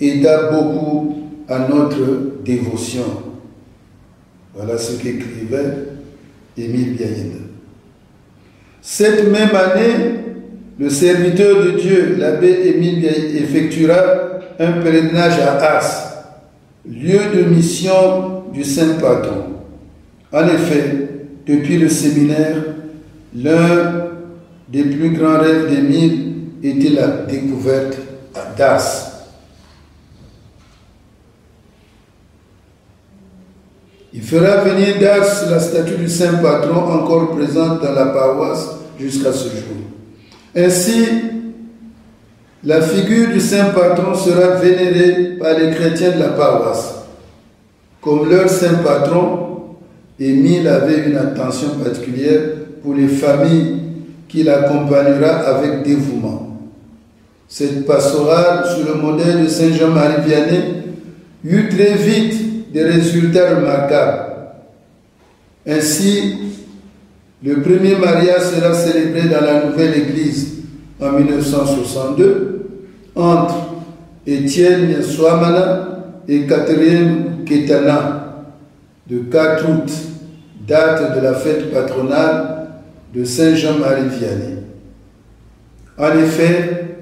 [0.01, 3.05] aida beaucoup à notre dévotion.
[4.55, 5.89] Voilà ce qu'écrivait
[6.57, 7.39] Émile Biayenda.
[8.81, 10.15] Cette même année,
[10.79, 13.97] le serviteur de Dieu, l'abbé Émile Biayenda, effectuera
[14.59, 16.25] un pèlerinage à Ars,
[16.89, 19.45] lieu de mission du Saint Patron.
[20.33, 21.09] En effet,
[21.47, 22.57] depuis le séminaire,
[23.35, 24.11] L'un
[24.69, 27.97] des plus grands rêves d'Émile était la découverte
[28.57, 29.11] d'Ars.
[34.13, 38.69] Il fera venir d'Ars la statue du Saint Patron encore présente dans la paroisse
[39.01, 39.83] jusqu'à ce jour.
[40.57, 41.05] Ainsi,
[42.63, 46.95] la figure du Saint Patron sera vénérée par les chrétiens de la paroisse.
[48.01, 49.41] Comme leur Saint Patron,
[50.21, 52.41] Émile avait une attention particulière
[52.85, 53.81] pour les familles
[54.29, 56.59] qui l'accompagnera avec dévouement.
[57.49, 60.83] Cette pastorale, sous le modèle de Saint Jean-Marie Vianney,
[61.45, 64.25] eut très vite des résultats remarquables.
[65.67, 66.37] Ainsi,
[67.43, 70.59] le premier mariage sera célébré dans la nouvelle église
[71.01, 72.67] en 1962
[73.17, 73.55] entre
[74.27, 75.89] Étienne Swamana
[76.29, 78.45] et Catherine Ketana,
[79.09, 79.91] de 4 août,
[80.67, 82.54] date de la fête patronale
[83.15, 84.59] de Saint Jean-Marie Vianney.
[85.97, 86.97] En effet,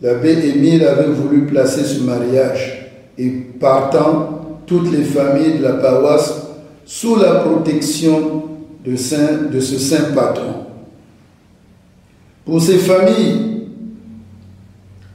[0.00, 3.28] l'abbé Émile avait voulu placer ce mariage et
[3.60, 6.34] partant toutes les familles de la paroisse
[6.86, 8.44] sous la protection
[8.84, 8.92] de,
[9.52, 10.54] de ce saint patron.
[12.46, 13.66] Pour ces familles,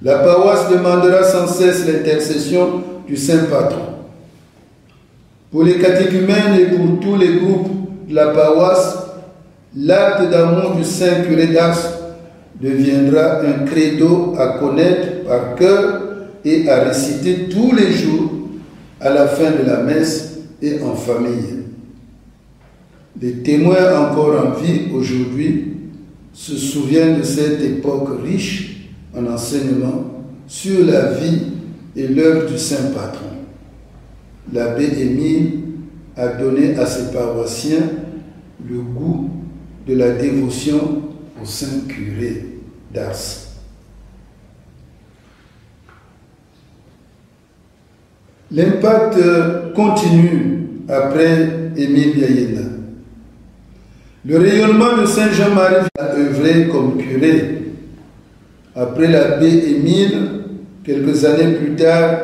[0.04, 3.86] la paroisse demandera sans cesse l'intercession du saint patron.
[5.52, 7.70] Pour les catéchumènes et pour tous les groupes
[8.08, 9.03] de la paroisse,
[9.76, 11.80] L'acte d'amour du Saint curé d'Ars
[12.62, 16.02] deviendra un credo à connaître par cœur
[16.46, 18.32] et à réciter tous les jours
[19.02, 21.64] à la fin de la messe et en famille.
[23.20, 25.74] Les témoins encore en vie aujourd'hui
[26.34, 30.04] se souviennent de cette époque riche en enseignement
[30.48, 31.42] sur la vie
[31.96, 33.26] et l'œuvre du Saint Patron.
[34.52, 35.52] L'abbé Émile
[36.16, 37.90] a donné à ses paroissiens
[38.70, 39.30] le goût
[39.88, 41.02] de la dévotion
[41.42, 42.46] au Saint Curé
[42.94, 43.44] d'Ars.
[48.52, 49.18] L'impact
[49.76, 52.62] continue après Émile Biayena.
[54.26, 57.64] Le rayonnement de Saint Jean-Marie a œuvré comme curé.
[58.76, 60.18] Après l'abbé Émile,
[60.84, 62.20] quelques années plus tard,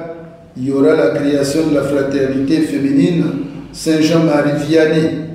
[0.56, 3.26] il y aura la création de la fraternité féminine
[3.72, 5.29] Saint Jean-Marie Vianney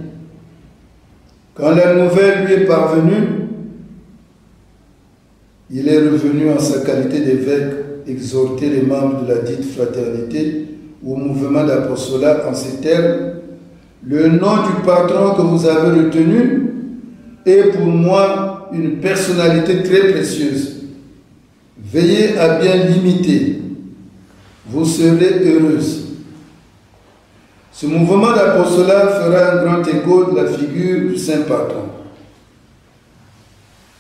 [1.55, 3.29] quand la nouvelle lui est parvenue,
[5.71, 10.67] il est revenu en sa qualité d'évêque exhorter les membres de la dite fraternité
[11.07, 13.35] au mouvement d'apostolat en ces termes.
[14.07, 16.71] Le nom du patron que vous avez retenu
[17.47, 20.83] est pour moi une personnalité très précieuse.
[21.79, 23.63] Veillez à bien l'imiter.
[24.67, 26.04] Vous serez heureuse.
[27.77, 31.87] Ce mouvement d'apostolat fera un grand écho de la figure du Saint Patron.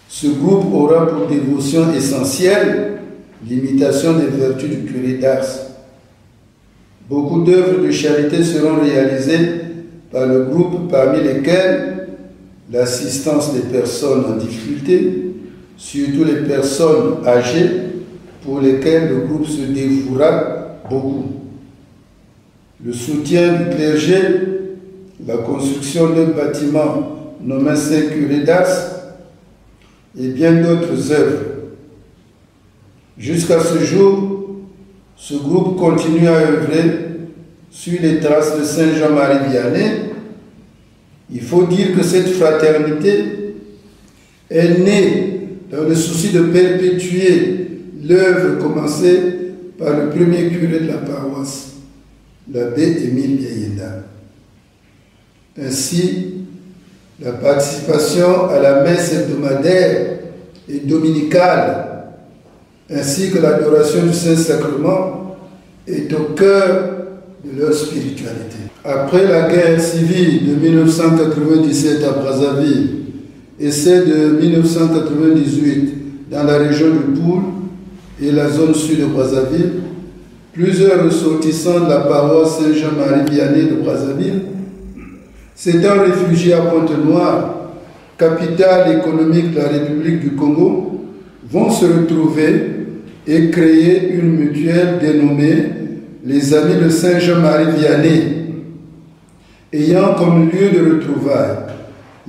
[0.08, 3.00] Ce groupe aura pour dévotion essentielle
[3.44, 5.44] l'imitation des vertus du curé d'Ars.
[7.10, 9.62] Beaucoup d'œuvres de charité seront réalisées
[10.12, 12.06] par le groupe, parmi lesquelles
[12.72, 15.32] l'assistance des personnes en difficulté,
[15.76, 17.70] surtout les personnes âgées
[18.44, 21.43] pour lesquelles le groupe se dévouera beaucoup.
[22.84, 24.16] Le soutien du clergé,
[25.26, 28.66] la construction d'un bâtiment nommé Saint-Curé d'Ars,
[30.20, 31.44] et bien d'autres œuvres.
[33.16, 34.58] Jusqu'à ce jour,
[35.16, 36.82] ce groupe continue à œuvrer
[37.70, 39.90] sur les traces de Saint Jean-Marie Vianney.
[41.32, 43.54] Il faut dire que cette fraternité
[44.50, 45.40] est née
[45.72, 47.66] dans le souci de perpétuer
[48.06, 49.20] l'œuvre commencée
[49.78, 51.73] par le premier curé de la paroisse,
[52.52, 54.04] l'abbé Émile Biayenda.
[55.60, 56.34] Ainsi,
[57.20, 60.18] la participation à la messe hebdomadaire
[60.68, 61.86] et dominicale,
[62.90, 65.36] ainsi que l'adoration du Saint-Sacrement,
[65.86, 66.90] est au cœur
[67.44, 68.56] de leur spiritualité.
[68.84, 72.90] Après la guerre civile de 1997 à Brazzaville
[73.60, 77.42] et celle de 1998 dans la région du Poul
[78.22, 79.72] et la zone sud de Brazzaville,
[80.54, 84.42] plusieurs ressortissants de la paroisse Saint-Jean-Marie Vianney de Brazzaville
[85.66, 87.54] un réfugié à Pointe-Noire,
[88.16, 91.00] capitale économique de la République du Congo,
[91.50, 92.70] vont se retrouver
[93.26, 95.66] et créer une mutuelle dénommée
[96.24, 98.22] les Amis de Saint-Jean-Marie Vianney,
[99.72, 101.58] ayant comme lieu de retrouvailles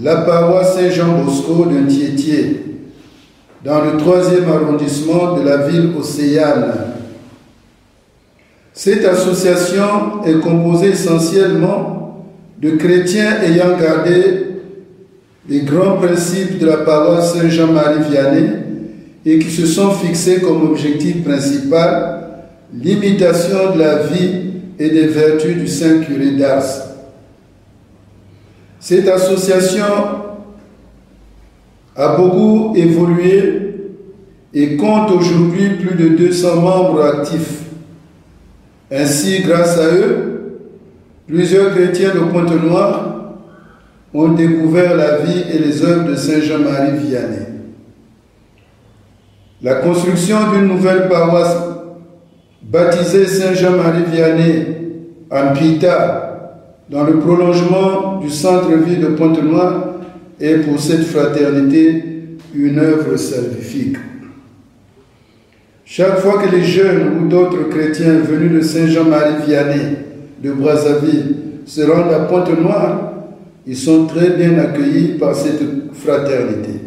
[0.02, 2.62] la paroisse Saint-Jean-Bosco de Tiettier,
[3.64, 6.95] dans le troisième arrondissement de la ville océane.
[8.78, 12.26] Cette association est composée essentiellement
[12.62, 14.48] de chrétiens ayant gardé
[15.48, 18.50] les grands principes de la paroisse Saint-Jean-Marie Vianney
[19.26, 22.16] et qui se sont fixés comme objectif principal
[22.74, 26.64] l'imitation de la vie et des vertus du Saint curé d'Ars.
[28.82, 29.86] Cette association
[31.96, 33.62] a beaucoup évolué
[34.54, 37.65] et compte aujourd'hui plus de 200 membres actifs.
[38.92, 40.36] Ainsi, grâce à eux,
[41.28, 43.34] Plusieurs chrétiens de Pointe-Noire
[44.14, 47.48] ont découvert la vie et les œuvres de Saint Jean-Marie Vianney.
[49.64, 51.58] La construction d'une nouvelle paroisse
[52.62, 54.68] baptisée Saint Jean-Marie Vianney
[55.32, 59.96] en Pita, dans le prolongement du centre-ville de Pointe-Noire,
[60.40, 63.98] est pour cette fraternité une œuvre salvifique.
[65.88, 69.98] Chaque fois que les jeunes ou d'autres chrétiens venus de Saint Jean-Marie Vianney
[70.44, 71.36] de Brazzaville
[71.68, 73.14] se rendent à Pointe-Noire,
[73.68, 75.62] ils sont très bien accueillis par cette
[75.94, 76.80] fraternité.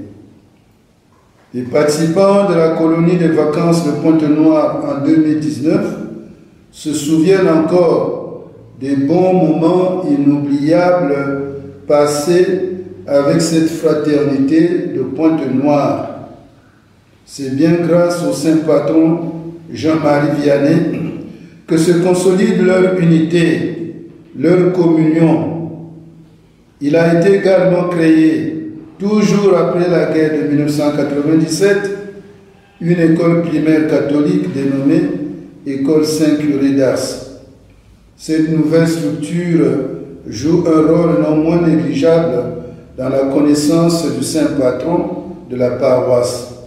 [1.55, 5.81] Les participants de la colonie de vacances de Pointe-Noire en 2019
[6.73, 11.15] se souviennent encore des bons moments inoubliables
[11.87, 12.63] passés
[13.07, 16.18] avec cette fraternité de Pointe-Noire.
[17.31, 19.19] C'est bien grâce au saint patron
[19.71, 20.79] Jean-Marie Vianney
[21.67, 25.83] que se consolide leur unité, leur communion.
[26.81, 31.76] Il a été également créé, toujours après la guerre de 1997,
[32.81, 35.03] une école primaire catholique dénommée
[35.66, 36.97] École Saint-Curé d'Ars.
[38.16, 39.66] Cette nouvelle structure
[40.26, 42.43] joue un rôle non moins négligeable
[42.97, 46.58] dans la connaissance du saint patron de la paroisse.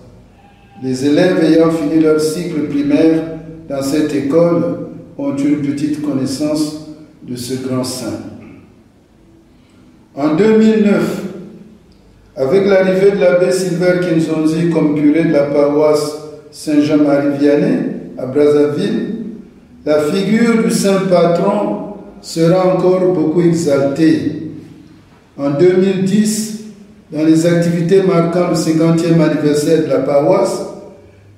[0.84, 3.21] Les élèves ayant fini leur cycle primaire
[3.69, 6.88] dans cette école ont une petite connaissance
[7.21, 8.19] de ce grand saint.
[10.15, 11.23] En 2009,
[12.36, 16.17] avec l'arrivée de l'abbé Silver Kinzonzi comme curé de la paroisse
[16.49, 17.79] Saint-Jean-Marie Vianney
[18.17, 19.15] à Brazzaville,
[19.86, 24.51] la figure du saint patron sera encore beaucoup exaltée.
[25.38, 26.63] En 2010,
[27.11, 30.70] dans les activités marquant le 50e anniversaire de la paroisse,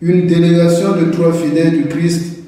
[0.03, 2.39] une délégation de trois fidèles du Christ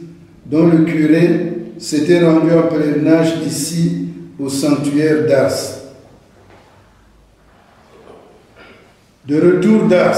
[0.46, 5.54] dont le curé s'était rendu en pèlerinage ici au sanctuaire d'Ars.
[9.26, 10.18] De retour d'Ars,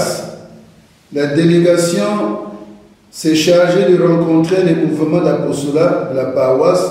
[1.12, 2.38] la délégation
[3.08, 6.90] s'est chargée de rencontrer les mouvements d'apostolat de la paroisse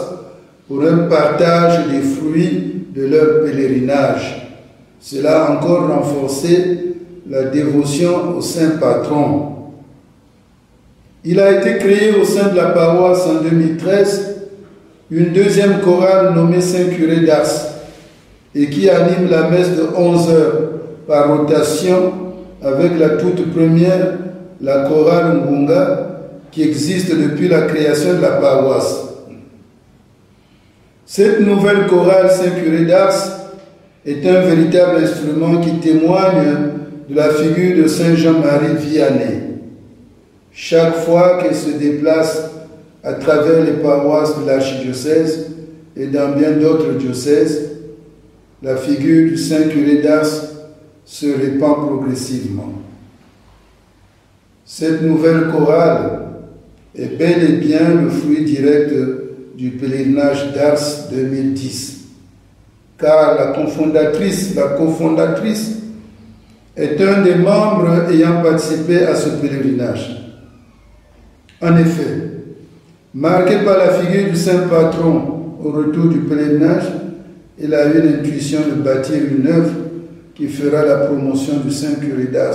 [0.65, 4.47] pour un partage des fruits de leur pèlerinage.
[5.01, 6.95] Cela a encore renforcé
[7.29, 9.56] la dévotion au Saint Patron.
[11.29, 14.35] Il a été créé au sein de la paroisse en 2013
[15.11, 17.51] une deuxième chorale nommée Saint-Curé d'Ars
[18.55, 20.53] et qui anime la messe de 11 heures
[21.05, 22.13] par rotation
[22.63, 24.13] avec la toute première,
[24.61, 28.95] la chorale Ngunga, qui existe depuis la création de la paroisse.
[31.05, 33.49] Cette nouvelle chorale Saint-Curé d'Ars
[34.05, 36.55] est un véritable instrument qui témoigne
[37.09, 39.46] de la figure de Saint Jean-Marie Vianney.
[40.59, 42.49] Chaque fois qu'elle se déplace
[43.03, 45.51] à travers les paroisses de l'archidiocèse
[45.95, 47.73] et dans bien d'autres diocèses,
[48.63, 50.25] la figure du Saint curé d'Ars
[51.05, 52.73] se répand progressivement.
[54.65, 56.21] Cette nouvelle chorale
[56.97, 58.91] est bel et bien le fruit direct
[59.55, 61.97] du pèlerinage d'Ars 2010,
[62.97, 65.73] car la cofondatrice, la cofondatrice
[66.75, 70.26] est un des membres ayant participé à ce pèlerinage.
[71.61, 72.43] En effet,
[73.13, 76.83] marqué par la figure du saint patron au retour du pèlerinage,
[77.59, 79.73] il a eu l'intuition de bâtir une œuvre
[80.35, 82.53] qui fera la promotion du saint curé d'Ars,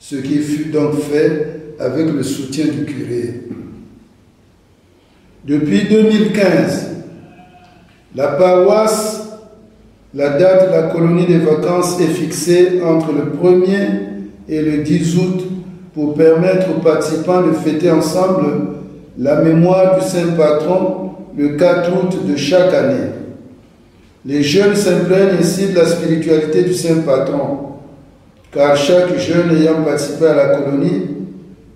[0.00, 3.42] ce qui fut donc fait avec le soutien du curé.
[5.46, 6.88] Depuis 2015,
[8.16, 9.28] la paroisse,
[10.12, 13.88] la date de la colonie des vacances est fixée entre le 1er
[14.48, 15.42] et le 10 août
[16.00, 18.46] pour permettre aux participants de fêter ensemble
[19.18, 23.10] la mémoire du saint patron le 4 août de chaque année.
[24.24, 27.58] Les jeunes s'imprègnent ainsi de la spiritualité du saint patron,
[28.50, 31.02] car chaque jeune ayant participé à la colonie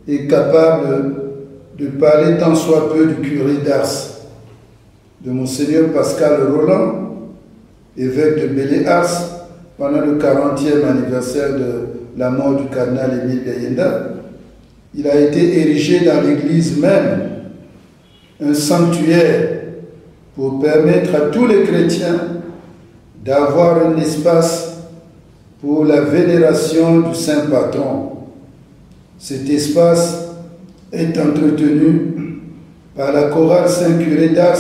[0.09, 1.17] est capable
[1.79, 3.91] de parler tant soit peu du curé d'Ars,
[5.23, 7.11] de Monseigneur Pascal Roland,
[7.99, 14.14] évêque de Bélé-Ars, pendant le 40e anniversaire de la mort du cardinal Émile Gayenda,
[14.97, 17.31] il a été érigé dans l'église même
[18.41, 19.51] un sanctuaire
[20.37, 22.17] pour permettre à tous les chrétiens
[23.25, 24.79] d'avoir un espace
[25.61, 28.11] pour la vénération du saint patron.
[29.19, 30.29] Cet espace
[30.93, 32.41] est entretenu
[32.95, 34.59] par la chorale Saint-Curé d'Ars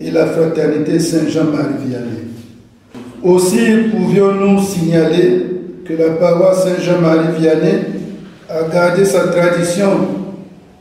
[0.00, 2.26] et la fraternité Saint-Jean-Marie Vianney.
[3.22, 5.46] Aussi pouvions-nous signaler
[5.84, 7.95] que la paroisse Saint-Jean-Marie Vianney
[8.48, 9.88] a gardé sa tradition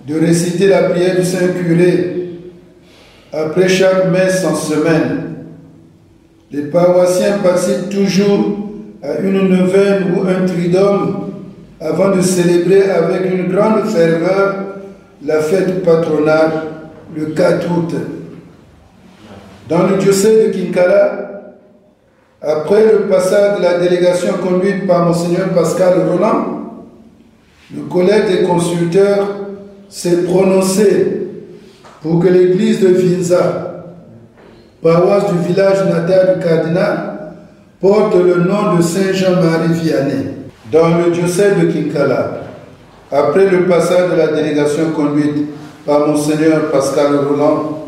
[0.07, 2.29] de réciter la prière du Saint-Curé
[3.33, 5.35] après chaque messe en semaine.
[6.51, 8.57] Les paroissiens participent toujours
[9.01, 11.31] à une neuvaine ou un tridome
[11.81, 14.55] avant de célébrer avec une grande ferveur
[15.25, 16.51] la fête patronale
[17.15, 17.95] le 4 août.
[19.67, 21.53] Dans le diocèse de Kinkala,
[22.41, 26.64] après le passage de la délégation conduite par Monseigneur Pascal Roland,
[27.73, 29.27] le collège des consulteurs
[29.89, 31.27] s'est prononcé
[32.01, 33.85] pour que l'église de Vinza,
[34.81, 37.33] paroisse du village natal du cardinal,
[37.81, 40.27] porte le nom de Saint Jean-Marie Vianney.
[40.71, 42.41] Dans le diocèse de Kinkala,
[43.11, 45.45] après le passage de la délégation conduite
[45.85, 47.85] par Monseigneur Pascal Roland,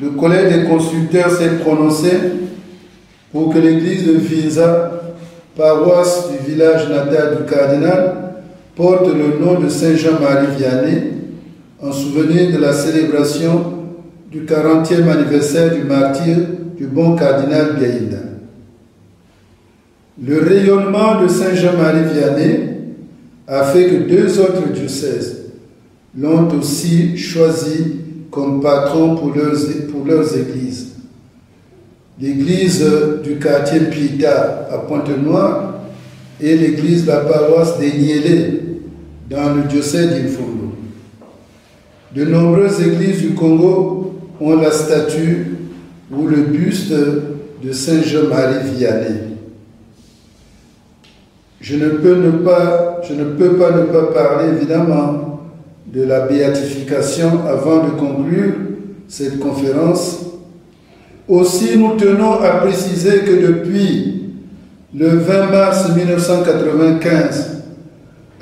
[0.00, 2.10] le collège des consulteurs s'est prononcé
[3.32, 4.90] pour que l'église de Vinza,
[5.56, 8.23] paroisse du village natal du cardinal,
[8.76, 11.02] porte le nom de Saint Jean-Marie Vianney
[11.80, 13.72] en souvenir de la célébration
[14.30, 16.36] du 40e anniversaire du martyr
[16.76, 18.18] du bon cardinal Gaïda.
[20.22, 22.60] Le rayonnement de Saint Jean-Marie Vianney
[23.46, 25.42] a fait que deux autres diocèses
[26.18, 28.00] l'ont aussi choisi
[28.30, 29.54] comme patron pour leurs,
[29.92, 30.94] pour leurs églises
[32.20, 32.84] l'église
[33.24, 35.74] du quartier Pita à Pointe-Noire
[36.40, 38.60] et l'église de la paroisse des Niélé
[39.28, 40.74] dans le diocèse d'Infondo.
[42.14, 45.56] De nombreuses églises du Congo ont la statue
[46.12, 46.92] ou le buste
[47.62, 49.20] de Saint Jean-Marie Vianney.
[51.60, 55.40] Je ne, peux ne pas, je ne peux pas ne pas parler évidemment
[55.86, 58.52] de la béatification avant de conclure
[59.08, 60.24] cette conférence
[61.26, 64.30] aussi, nous tenons à préciser que depuis
[64.94, 67.53] le 20 mars 1995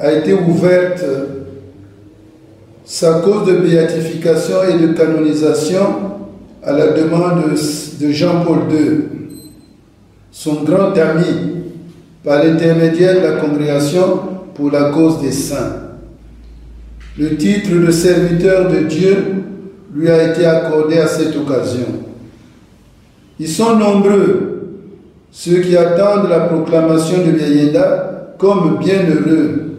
[0.02, 1.04] a été ouverte
[2.84, 5.86] sa cause de béatification et de canonisation
[6.64, 7.44] à la demande
[8.00, 8.98] de Jean-Paul II,
[10.32, 11.52] son grand ami,
[12.24, 14.20] par l'intermédiaire de la congrégation
[14.54, 15.76] pour la cause des saints.
[17.16, 19.16] Le titre de serviteur de Dieu
[19.94, 21.86] lui a été accordé à cette occasion.
[23.38, 24.88] Ils sont nombreux,
[25.30, 29.71] ceux qui attendent la proclamation de Biayenda comme bienheureux,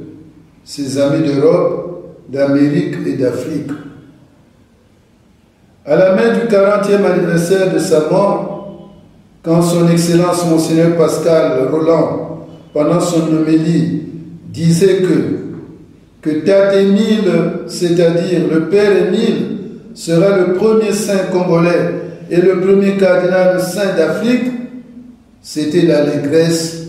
[0.63, 3.71] ses amis d'Europe, d'Amérique et d'Afrique.
[5.85, 8.93] À la main du 40e anniversaire de sa mort,
[9.43, 14.03] quand son Excellence Monseigneur Pascal Roland, pendant son homélie,
[14.49, 17.31] disait que, que Tate Émile,
[17.67, 19.57] c'est-à-dire le Père Émile,
[19.93, 21.91] sera le premier saint congolais
[22.31, 24.51] et le premier cardinal saint d'Afrique,
[25.41, 26.87] c'était l'allégresse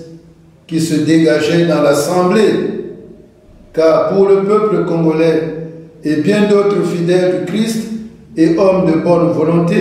[0.67, 2.74] qui se dégageait dans l'assemblée.
[3.75, 5.69] Car pour le peuple congolais
[6.05, 7.91] et bien d'autres fidèles du Christ,
[8.37, 9.77] et homme de bonne volonté,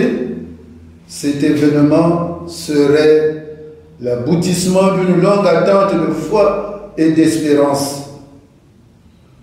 [1.06, 3.56] cet événement serait
[4.00, 8.10] l'aboutissement d'une longue attente de foi et d'espérance.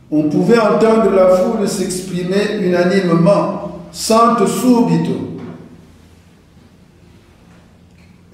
[0.09, 5.37] On pouvait entendre la foule s'exprimer unanimement, sans subito.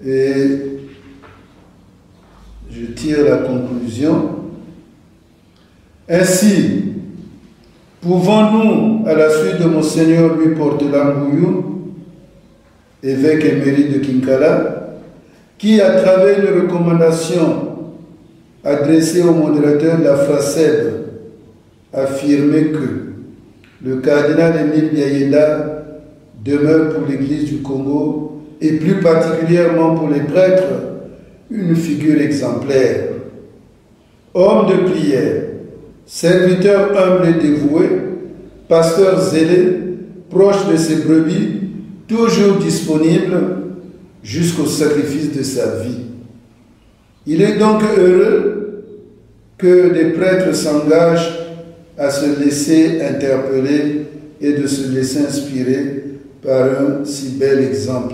[0.06, 0.80] Et
[2.72, 4.47] je tire la conclusion.
[6.10, 6.88] Ainsi,
[8.02, 11.92] Pouvons-nous, à la suite de Monseigneur Louis Portelambouillou,
[13.04, 15.00] évêque émérite de Kinkala,
[15.58, 17.68] qui, à travers une recommandation
[18.64, 20.94] adressée au modérateur de la FACED,
[21.92, 23.14] affirmait que
[23.84, 25.84] le cardinal Émile Biayenda
[26.46, 30.64] demeure pour l'Église du Congo et plus particulièrement pour les prêtres
[31.50, 33.10] une figure exemplaire.
[34.34, 35.44] Homme de prière,
[36.08, 37.90] serviteur humble et dévoué,
[38.68, 39.78] pasteur zélé,
[40.30, 41.60] proche de ses brebis,
[42.08, 43.38] toujours disponible
[44.24, 46.06] jusqu'au sacrifice de sa vie.
[47.28, 48.84] Il est donc heureux
[49.58, 51.40] que des prêtres s'engagent
[51.98, 54.06] à se laisser interpeller
[54.40, 56.04] et de se laisser inspirer
[56.44, 58.14] par un si bel exemple.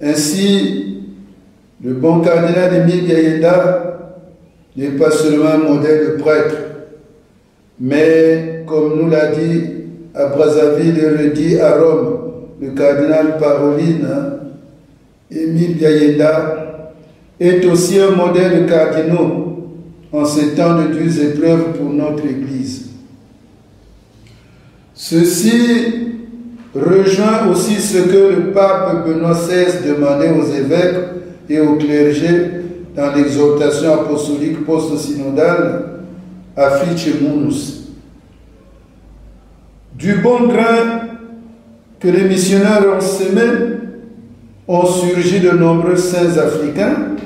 [0.00, 1.02] Ainsi,
[1.84, 3.92] le bon cardinal Émile Gaïda
[4.76, 6.56] n'est pas seulement un modèle de prêtre,
[7.82, 9.64] mais comme nous l'a dit
[10.14, 12.18] à Brazzaville et redit à Rome
[12.60, 14.06] le cardinal Paroline,
[15.28, 16.92] Émile Biayenda
[17.40, 19.66] est aussi un modèle cardinaux
[20.12, 22.90] en ces temps de dures épreuves pour notre Église.
[24.94, 26.10] Ceci
[26.72, 31.02] rejoint aussi ce que le pape Benoît XVI demandait aux évêques
[31.50, 32.46] et aux clergés
[32.94, 35.91] dans l'exhortation apostolique post-synodale
[36.56, 37.88] Affiche Munus.
[39.94, 41.08] Du bon grain
[41.98, 43.42] que les missionnaires ont semé,
[44.66, 47.16] ont surgi de nombreux saints africains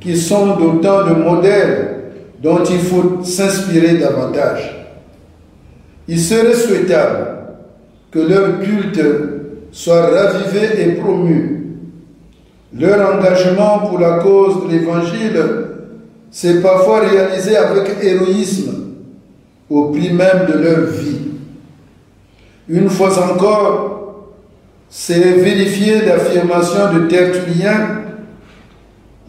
[0.00, 1.88] qui sont d'autant de modèles
[2.42, 4.86] dont il faut s'inspirer davantage.
[6.08, 7.26] Il serait souhaitable
[8.10, 9.00] que leur culte
[9.70, 11.62] soit ravivé et promu
[12.78, 15.42] leur engagement pour la cause de l'Évangile
[16.32, 18.72] s'est parfois réalisé avec héroïsme
[19.70, 21.18] au prix même de leur vie.
[22.68, 24.32] Une fois encore,
[24.88, 28.00] c'est vérifié l'affirmation de Tertullien,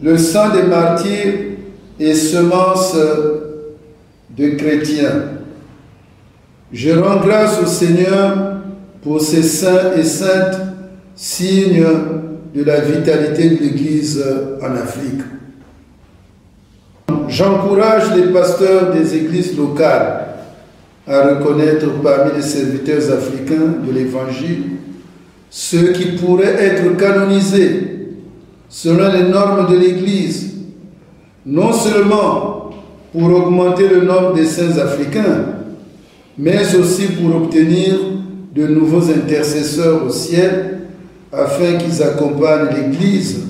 [0.02, 1.34] le sang des martyrs
[2.00, 2.96] est semence
[4.36, 5.24] de chrétiens.
[6.72, 8.56] Je rends grâce au Seigneur
[9.02, 10.58] pour ces saints et saintes,
[11.14, 11.86] signes
[12.54, 14.24] de la vitalité de l'Église
[14.60, 15.22] en Afrique.
[17.28, 20.26] J'encourage les pasteurs des églises locales
[21.06, 24.62] à reconnaître parmi les serviteurs africains de l'Évangile
[25.56, 28.08] ceux qui pourraient être canonisés
[28.68, 30.52] selon les normes de l'Église,
[31.46, 32.70] non seulement
[33.12, 35.44] pour augmenter le nombre des saints africains,
[36.36, 37.94] mais aussi pour obtenir
[38.52, 40.80] de nouveaux intercesseurs au ciel
[41.32, 43.42] afin qu'ils accompagnent l'Église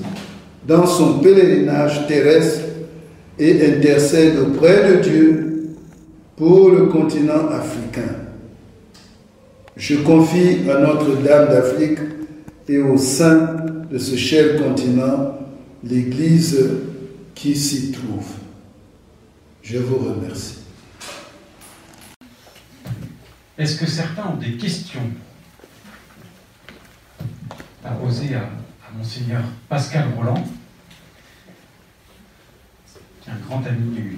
[0.67, 2.64] dans son pèlerinage terrestre
[3.37, 5.75] et intercèdent auprès de Dieu
[6.35, 8.15] pour le continent africain.
[9.75, 11.99] Je confie à Notre-Dame d'Afrique
[12.67, 13.57] et au sein
[13.91, 15.37] de ce cher continent
[15.83, 16.69] l'Église
[17.33, 18.25] qui s'y trouve.
[19.61, 20.59] Je vous remercie.
[23.57, 25.01] Est-ce que certains ont des questions
[27.83, 28.49] à poser à,
[28.97, 30.41] Monseigneur Pascal Roland,
[33.27, 34.17] un grand ami du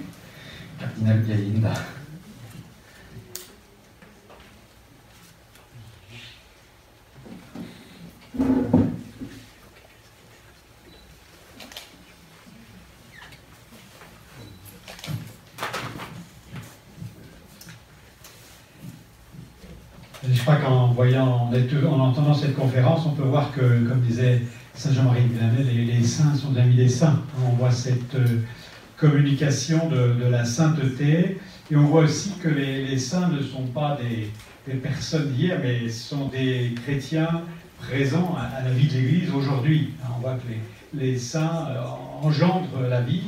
[0.78, 1.72] cardinal Biaïnda.
[20.30, 24.42] Je crois qu'en voyant, en entendant cette conférence, on peut voir que, comme disait
[24.74, 27.22] Saint Jean-Marie Villanet, les, les, saints sont des amis des saints.
[27.46, 28.42] On voit cette, euh,
[28.98, 31.38] communication de, la sainteté,
[31.70, 36.28] et on voit aussi que les, saints ne sont pas des, personnes d'hier, mais sont
[36.28, 37.42] des chrétiens
[37.78, 39.90] présents à, la vie de l'Église aujourd'hui.
[40.16, 41.80] On voit que les, saints euh,
[42.22, 43.22] engendrent la vie,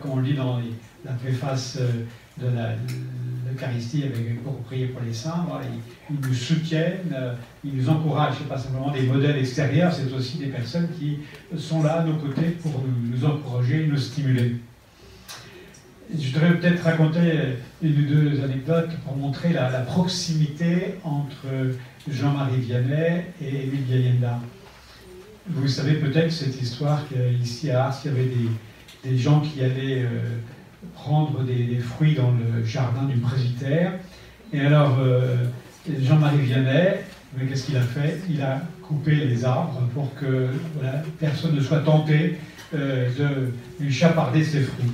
[0.00, 0.60] comme on le dit dans
[1.04, 1.78] la préface
[2.38, 2.70] de la,
[3.54, 5.46] l'Eucharistie avec, pour prier pour les saints.
[6.10, 7.34] ils, nous soutiennent, euh,
[7.64, 8.36] ils nous encouragent.
[8.38, 11.18] Ce n'est pas simplement des modèles extérieurs, c'est aussi des personnes qui
[11.56, 14.56] sont là à nos côtés pour nous, encourager, nous stimuler.
[16.12, 21.46] Je voudrais peut-être raconter une ou deux anecdotes pour montrer la, proximité entre
[22.10, 24.40] Jean-Marie Vianney et Émile Gayenda.
[25.48, 29.62] Vous savez peut-être cette histoire qu'ici à Ars, il y avait des, des gens qui
[29.62, 30.38] allaient euh,
[30.94, 33.92] prendre des, fruits dans le jardin du presbytère.
[34.52, 35.36] Et alors, euh,
[36.00, 36.96] Jean-Marie Vianney,
[37.48, 38.20] qu'est-ce qu'il a fait?
[38.28, 40.48] Il a coupé les arbres pour que
[41.18, 42.38] personne ne soit tenté
[42.74, 44.92] euh, de lui chaparder ses fruits.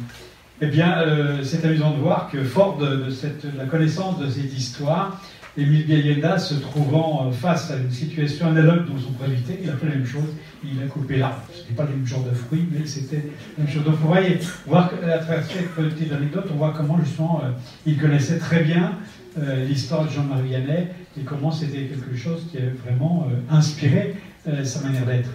[0.63, 3.09] Eh bien, euh, c'est amusant de voir que, fort de,
[3.57, 5.23] la connaissance de cette histoire,
[5.57, 9.87] Émile Gayenda, se trouvant face à une situation analogue dans son presbytère, il a fait
[9.87, 10.29] la même chose
[10.65, 11.43] il a coupé l'arbre.
[11.53, 13.25] Ce n'était pas le même genre de fruit, mais c'était
[13.57, 13.85] la même chose.
[13.85, 17.51] Donc vous voyez, voir à travers cette petite anecdote, on voit comment justement euh,
[17.87, 18.93] il connaissait très bien
[19.39, 20.89] euh, l'histoire de Jean-Marie Vianney
[21.19, 24.17] et comment c'était quelque chose qui avait vraiment euh, inspiré
[24.65, 25.29] sa manière d'être.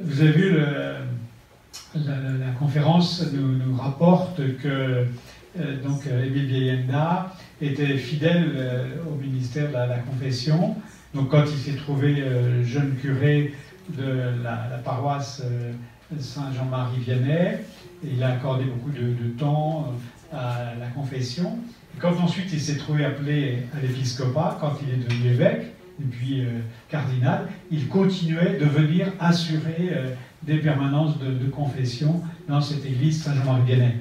[0.00, 0.56] Vous avez vu,
[1.94, 5.06] la, conférence nous, rapporte que
[5.84, 8.50] donc Émile Vieyenda était fidèle
[9.10, 10.76] au ministère de la, confession.
[11.14, 12.24] Donc quand il s'est trouvé
[12.64, 13.52] jeune curé
[13.90, 15.72] de la, paroisse euh,
[16.18, 17.58] Saint-Jean-Marie Vianney.
[18.04, 19.92] Il a accordé beaucoup de, temps
[20.32, 21.58] euh, à la confession.
[21.98, 25.66] quand ensuite il s'est trouvé appelé à l'épiscopat, quand il est devenu évêque,
[26.00, 29.92] et puis euh, cardinal, il continuait de venir assurer
[30.44, 33.94] des permanences de, confession dans cette église Saint-Jean-Marie Vianney.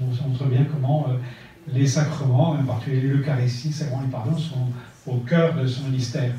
[0.00, 1.06] donc ça montre bien comment
[1.72, 4.68] les sacrements, en particulier l'Eucharistie, sacrement du pardon, sont
[5.06, 6.32] au cœur de son ministère.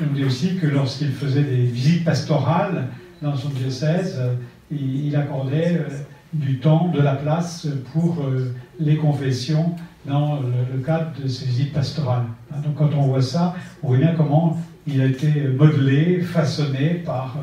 [0.00, 2.88] On dit aussi que lorsqu'il faisait des visites pastorales
[3.20, 4.34] dans son diocèse, euh,
[4.70, 5.88] il, accordait euh,
[6.32, 9.76] du temps, de la place pour euh, les confessions
[10.06, 12.24] dans le, cadre de ces visites pastorales.
[12.52, 16.94] Hein, donc quand on voit ça, on voit bien comment il a été modelé, façonné
[17.04, 17.36] par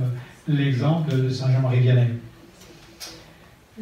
[0.50, 2.08] l'exemple de Saint Jean-Marie Vianney.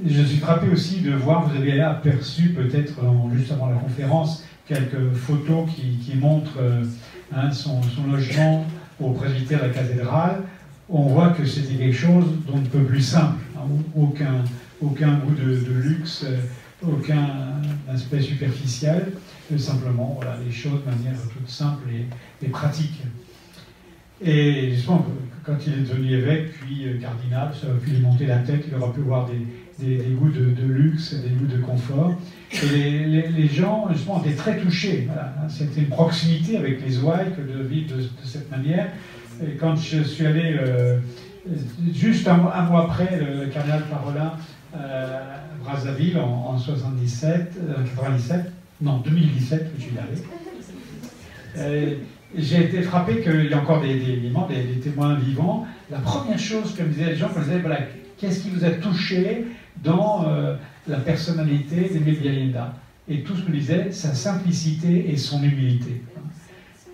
[0.05, 2.93] Je suis frappé aussi de voir, vous avez aperçu peut-être
[3.33, 6.59] juste avant la conférence, quelques photos qui, montrent
[7.35, 8.65] Hein, son, logement
[9.01, 10.43] au presbytère de la cathédrale,
[10.89, 13.43] on voit que c'était quelque chose dont ne peut plus simple.
[13.57, 14.45] Hein, aucun,
[14.81, 16.37] aucun goût de, luxe, euh,
[16.87, 17.27] aucun
[17.89, 19.11] aspect superficiel,
[19.57, 21.89] simplement voilà, les choses de manière toute simple
[22.41, 23.03] et, pratique.
[24.23, 25.05] Et justement,
[25.45, 28.65] quand il est devenu évêque, puis euh, cardinal, ça aurait pu lui monter la tête,
[28.67, 29.45] il aurait pu voir des,
[29.79, 32.13] des, goûts de, luxe, des goûts de confort.
[32.51, 35.07] Et les, gens, justement, étaient très touchés.
[35.49, 38.87] C'était une proximité avec les ouailles que de vivre de, cette manière.
[39.41, 40.99] Et quand je suis allé, euh,
[41.93, 44.33] juste un, mois après, le, cardinal Parolin
[44.75, 47.59] euh, à Brazzaville en, en 77,
[47.95, 48.41] 97, euh,
[48.81, 50.21] non, 2017, je suis allé.
[52.35, 55.65] J'ai été frappé qu'il y a encore des, des, des, témoins vivants.
[55.89, 57.63] La première chose que me disaient les gens, quand disaient,
[58.17, 59.45] qu'est-ce qui vous a touché
[59.83, 60.55] dans euh,
[60.87, 62.73] la personnalité d'Emile Bialinda.
[63.09, 66.01] Et tout ce que disait, sa simplicité et son humilité.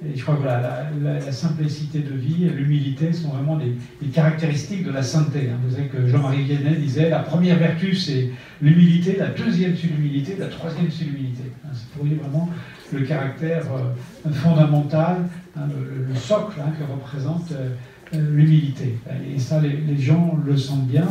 [0.06, 3.74] Et je crois que la, simplicité de vie et l'humilité sont vraiment des,
[4.14, 5.50] caractéristiques de la sainteté.
[5.50, 5.58] Hein.
[5.66, 8.30] Vous savez que Jean-Marie Guénet disait la première vertu c'est
[8.62, 11.44] l'humilité, la deuxième c'est l'humilité, la troisième c'est l'humilité.
[11.64, 11.70] Hein.
[11.74, 12.50] C'est pour vraiment
[12.94, 15.18] le caractère euh, fondamental,
[15.58, 15.62] hein,
[16.10, 17.70] le, socle que représente euh,
[18.14, 18.98] l'humilité.
[19.34, 21.08] Et ça, les, gens le sentent bien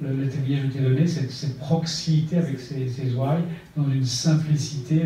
[0.00, 3.42] le, témoignage été donné, cette, proximité avec ces, ces, ouailles,
[3.76, 5.04] dans une simplicité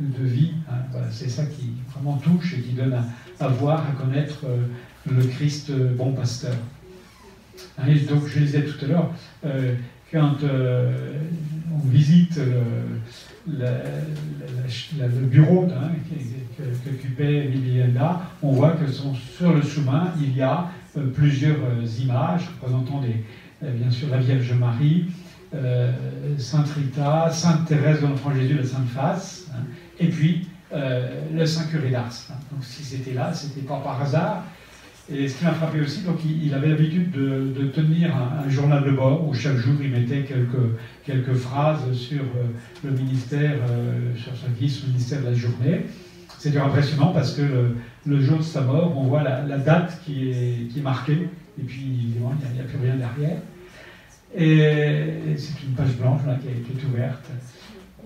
[0.00, 0.52] de, vie.
[0.68, 0.76] Hein.
[0.92, 2.96] Voilà, c'est ça qui vraiment touche et qui donne
[3.38, 4.66] à, voir, à connaître euh,
[5.10, 6.54] le Christ euh, bon pasteur.
[7.78, 9.10] Hein, donc, je disais tout à l'heure,
[9.44, 9.74] euh,
[10.10, 12.40] quand on visite
[13.58, 15.90] le, bureau hein,
[16.84, 20.68] qu'occupait Liliana, on voit que sur le chemin, il y a
[21.14, 21.56] plusieurs
[22.00, 23.00] images représentant
[23.62, 25.06] euh, bien sûr la Vierge Marie,
[25.54, 25.92] euh,
[26.38, 29.64] Sainte Rita, Sainte Thérèse de l'Enfant Jésus, la Sainte Face, hein,
[29.98, 32.28] et puis euh, le Saint Curé d'Ars.
[32.50, 34.44] Donc si c'était là, c'était pas par hasard.
[35.12, 38.92] Et ce qui m'a frappé aussi, donc il, avait l'habitude de, tenir un, journal de
[38.92, 42.22] bord où chaque jour il mettait quelques, quelques phrases sur
[42.84, 43.56] le ministère,
[44.16, 45.86] sur sa vie, sur le ministère de la journée.
[46.38, 47.42] c'est impressionnant parce que
[48.06, 51.62] le, jour de sa mort, on voit la, date qui est, qui est, marquée, et
[51.64, 53.38] puis il n'y a, plus rien derrière.
[54.36, 57.26] Et c'est une page blanche là, qui, est, ouverte.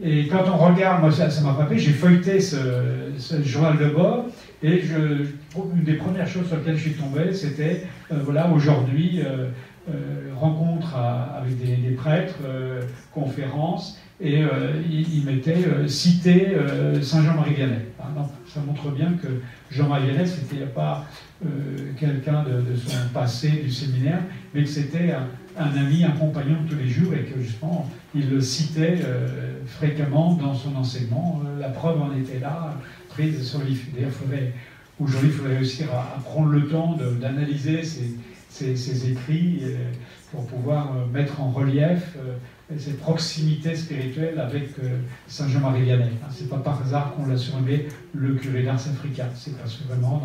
[0.03, 2.57] Et quand on regarde, moi ça m'a frappé, j'ai feuilleté ce,
[3.45, 4.27] journal de bord,
[4.63, 9.49] et une des premières choses sur lesquelles je suis tombé, c'était, euh, voilà, aujourd'hui, euh,
[9.89, 12.39] euh, rencontre avec des, prêtres,
[13.13, 14.43] conférences, et
[14.91, 16.57] il, mettait cité
[17.03, 17.79] Saint-Jean-Marie Vianney.
[18.01, 18.07] Ah,
[18.47, 19.29] ça montre bien que
[19.71, 21.05] Jean-Marie Vianney, c'était pas
[21.99, 24.21] quelqu'un de, de, son passé du séminaire,
[24.55, 25.27] mais que c'était un,
[25.57, 29.59] un ami, un compagnon de tous les jours, et que justement, il le citait euh,
[29.67, 31.43] fréquemment dans son enseignement.
[31.45, 32.75] Euh, la preuve en était là,
[33.09, 33.75] prise sur les.
[33.95, 34.13] D'ailleurs,
[34.99, 39.77] aujourd'hui, il faudrait réussir à, prendre le temps d'analyser ces, écrits euh,
[40.33, 42.17] pour pouvoir mettre en relief
[42.79, 44.71] cette proximité spirituelle avec
[45.29, 46.05] Saint Jean-Marie Vianney.
[46.05, 49.29] Hein, c'est pas par hasard qu'on l'a surnommé le curé d'Ars Africa.
[49.35, 50.23] C'est parce que vraiment,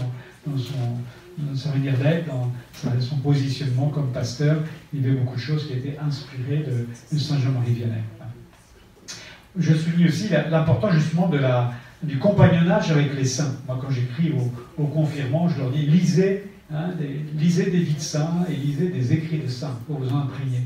[0.48, 2.52] dans sa manière d'être, dans
[3.00, 4.58] son positionnement comme pasteur,
[4.94, 8.04] il y avait beaucoup de choses qui étaient inspirées de, Saint Jean-Marie Vianney.
[9.58, 11.74] Je souligne aussi l'importance justement de la,
[12.04, 13.56] du compagnonnage avec les saints.
[13.68, 14.32] Moi, quand j'écris
[14.78, 18.90] aux, confirmants, je leur dis lisez, hein, des, lisez des vies de saints et lisez
[18.90, 20.62] des écrits de saints pour vous en imprégner.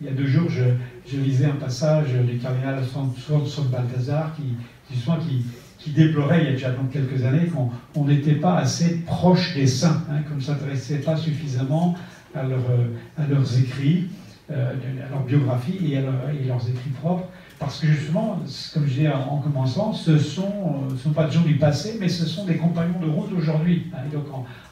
[0.00, 4.54] Il y a deux jours, je, lisais un passage du cardinal Son Balthazar qui,
[4.92, 5.44] justement, qui,
[5.90, 7.50] déplorait il y a déjà donc quelques années
[7.94, 11.96] qu'on n'était pas assez proche des saints, hein, qu'on ne s'intéressait pas suffisamment
[12.34, 14.08] à, à leurs écrits,
[14.50, 14.72] euh,
[15.06, 17.28] à leur biographie et à, leurs écrits propres.
[17.58, 18.40] Parce que justement,
[18.72, 22.08] comme je disais en, commençant, ce sont, euh, sont, pas des gens du passé, mais
[22.08, 23.88] ce sont des compagnons de route aujourd'hui.
[23.92, 23.98] Hein.
[24.12, 24.26] donc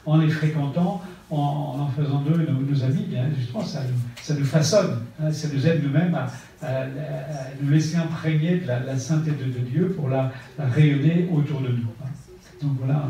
[0.05, 3.81] en, les fréquentant, en en, faisant d'eux nos, amis, bien justement, ça
[4.33, 5.31] nous, façonne, hein.
[5.31, 6.85] ça nous aide nous-mêmes à,
[7.61, 11.85] nous laisser imprégner de la, sainteté de, Dieu pour la, rayonner autour de nous.
[12.61, 13.09] Donc voilà,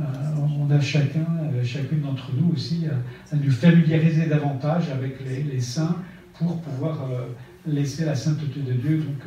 [0.00, 0.02] euh,
[0.36, 5.96] on a chacun, euh, chacune d'entre nous aussi, à, nous familiariser davantage avec les, saints
[6.38, 7.26] pour pouvoir euh,
[7.66, 9.22] laisser la sainteté de Dieu donc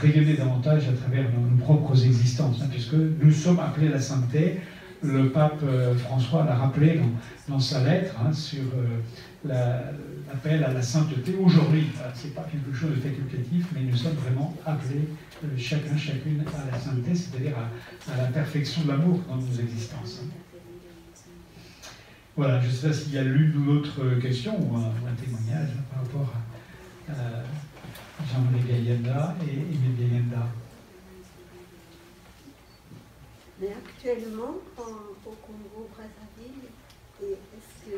[0.00, 4.60] rayonner davantage à travers nos, propres existences, hein, puisque nous sommes appelés à la sainteté.
[5.02, 5.62] Le pape
[5.98, 6.98] François l'a rappelé
[7.48, 8.62] dans, sa lettre hein, sur
[9.44, 9.92] la,
[10.32, 11.86] appel à la sainteté aujourd'hui.
[12.14, 15.08] Ce n'est pas quelque chose de facultatif, mais nous sommes vraiment appelés,
[15.44, 20.22] euh, chacun, chacune, à la sainteté, c'est-à-dire à, la perfection de l'amour dans nos existences.
[22.36, 25.70] Voilà, je ne sais pas s'il y a l'une ou l'autre question ou un, témoignage
[25.70, 26.34] hein, par rapport
[27.08, 27.12] à,
[28.30, 30.46] Jean-Marie Gayenda et Émile Gayenda.
[33.58, 36.68] Mais actuellement, au Congo-Brazzaville,
[37.22, 37.96] est-ce que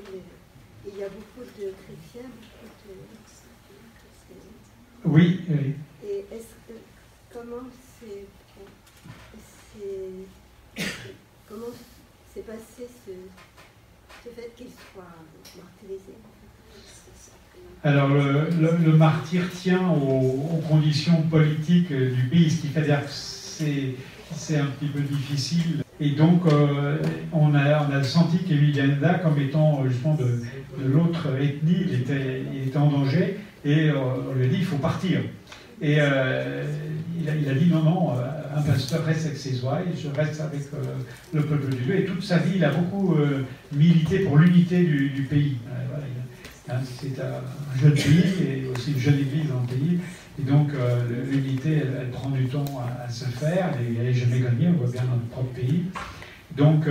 [0.86, 2.30] il y a beaucoup de chrétiens,
[2.62, 2.92] beaucoup
[5.04, 5.74] de Oui, oui.
[6.04, 6.78] Et est-ce que,
[7.32, 7.66] comment
[7.98, 8.26] c'est,
[11.48, 11.72] comment
[12.32, 13.10] s'est passé ce,
[17.84, 24.56] alors, le, martyr tient aux, conditions politiques du pays, ce qui fait dire que c'est
[24.56, 25.84] un petit peu difficile.
[26.00, 26.98] Et donc, euh,
[27.32, 28.38] on, a, on, a, senti
[29.22, 30.42] comme étant euh, justement de,
[30.80, 33.96] de l'autre ethnie, il était, il était, en danger, et euh,
[34.30, 35.20] on lui a dit il faut partir.
[35.80, 38.12] Et il a, il, a, dit non, non,
[38.56, 40.62] un pasteur reste avec ses ouailles, je reste avec
[41.32, 42.00] le peuple de Dieu.
[42.00, 43.16] Et toute sa vie, il a beaucoup
[43.72, 45.56] milité pour l'unité du, pays.
[46.68, 49.98] Hein, c'est un jeune pays et aussi une jeune église dans le pays.
[50.40, 50.70] Et donc,
[51.30, 52.64] l'unité, elle, prend du temps
[53.04, 55.84] à, se faire, et elle n'est jamais gagnée, on voit bien dans notre propre pays.
[56.56, 56.86] Donc,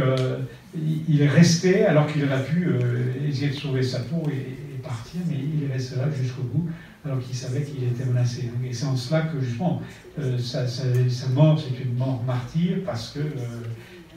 [1.08, 5.20] il est resté, alors qu'il aurait pu euh, essayer de sauver sa peau et, partir,
[5.28, 6.70] mais il est là jusqu'au bout,
[7.08, 8.52] alors qu'il savait qu'il était menacé.
[8.66, 9.82] et c'est en cela que, justement,
[10.20, 10.66] euh, sa,
[11.30, 13.64] mort, c'est une mort martyre, parce qu'il euh,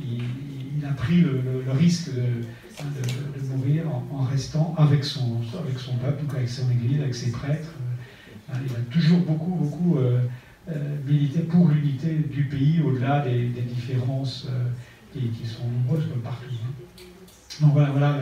[0.01, 1.41] il a pris le,
[1.73, 7.15] risque de, mourir en, restant avec son, avec son peuple, donc avec son église, avec
[7.15, 7.75] ses prêtres.
[8.53, 9.99] Hein, il a toujours beaucoup, beaucoup
[11.07, 14.49] milité pour l'unité du pays, au-delà des, différences
[15.13, 16.47] qui, sont nombreuses comme partout.
[17.61, 18.15] Donc voilà, voilà.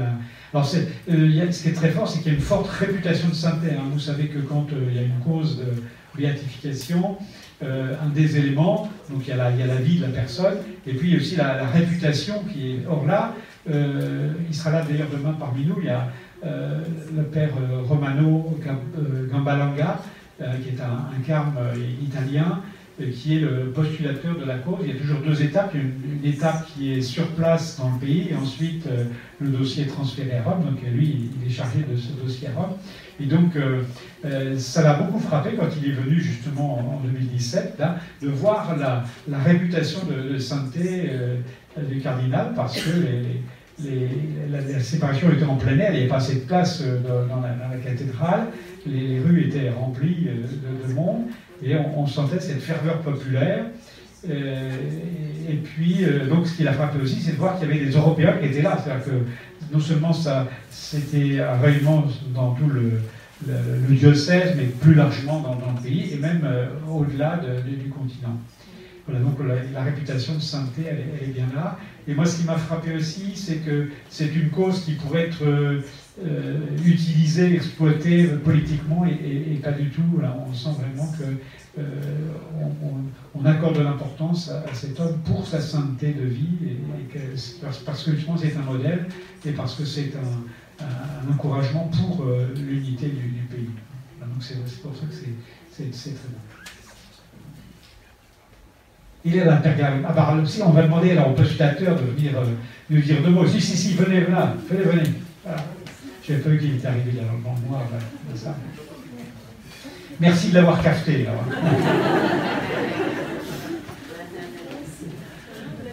[0.54, 0.66] Alors
[1.10, 3.74] euh, ce qui est très fort, c'est qu'il y a une forte réputation de sainteté.
[3.74, 3.84] Hein.
[3.92, 5.82] Vous savez que quand euh, il y a une cause de
[6.16, 7.18] béatification,
[7.62, 11.08] euh, un des éléments, donc il y, a la, vie de la personne, et puis
[11.08, 12.86] il y a aussi la, réputation qui est.
[12.88, 13.34] Or là,
[13.68, 16.08] il sera là d'ailleurs demain parmi nous, il y a
[16.42, 17.50] le père
[17.86, 18.58] Romano
[19.30, 20.00] Gambalanga,
[20.38, 21.58] qui est un, un carme
[22.02, 22.62] italien,
[23.06, 24.78] qui est le postulateur de la cause.
[24.82, 25.74] Il y a toujours deux étapes.
[25.74, 29.04] Une, une étape qui est sur place dans le pays et ensuite euh,
[29.40, 30.64] le dossier est transféré à Rome.
[30.64, 32.76] Donc lui, il est chargé de ce dossier à Rome.
[33.20, 33.82] Et donc euh,
[34.24, 38.76] euh, ça l'a beaucoup frappé quand il est venu justement en, 2017 là, de voir
[38.76, 39.04] la,
[39.44, 41.10] réputation de, de sainteté
[41.88, 42.90] du cardinal parce que
[44.50, 47.76] la, séparation était en plein air, il n'y avait pas assez de place dans, la,
[47.84, 48.46] cathédrale,
[48.86, 50.28] les, rues étaient remplies
[50.88, 51.24] de monde.
[51.62, 53.66] Et on, sentait cette ferveur populaire.
[54.28, 54.70] Euh,
[55.48, 57.84] et, puis, euh, donc, ce qui l'a frappé aussi, c'est de voir qu'il y avait
[57.84, 58.78] des Européens qui étaient là.
[58.82, 62.04] C'est-à-dire que non seulement ça, c'était un rayonnement
[62.34, 63.00] dans tout le,
[63.90, 68.36] diocèse, mais plus largement dans, le pays, et même euh, au-delà du continent.
[69.06, 69.38] Voilà, donc
[69.72, 71.78] la, réputation de sainteté, elle, elle, est bien là.
[72.06, 75.44] Et moi, ce qui m'a frappé aussi, c'est que c'est une cause qui pourrait être
[76.84, 80.20] utilisé, exploité politiquement et, pas du tout.
[80.20, 81.24] Là, on sent vraiment que
[81.78, 81.82] euh,
[83.34, 87.18] on, accorde de l'importance à, cet homme pour sa sainteté de vie et, que,
[87.84, 89.06] parce, que justement c'est un modèle
[89.46, 93.70] et parce que c'est un, encouragement pour euh, l'unité du, pays.
[94.20, 96.38] donc c'est pour ça que c'est très bon.
[99.24, 99.60] Il est à
[100.08, 102.32] Ah bah, si on va demander alors, au postulateur de venir
[102.90, 103.46] nous dire deux mots.
[103.46, 105.10] Si, si, si, venez, là, venez, venez.
[106.28, 107.80] J'ai peu qu'il est arrivé là dans le noir.
[108.34, 108.54] ça.
[110.20, 111.24] Merci de l'avoir capté.
[111.24, 111.30] Là.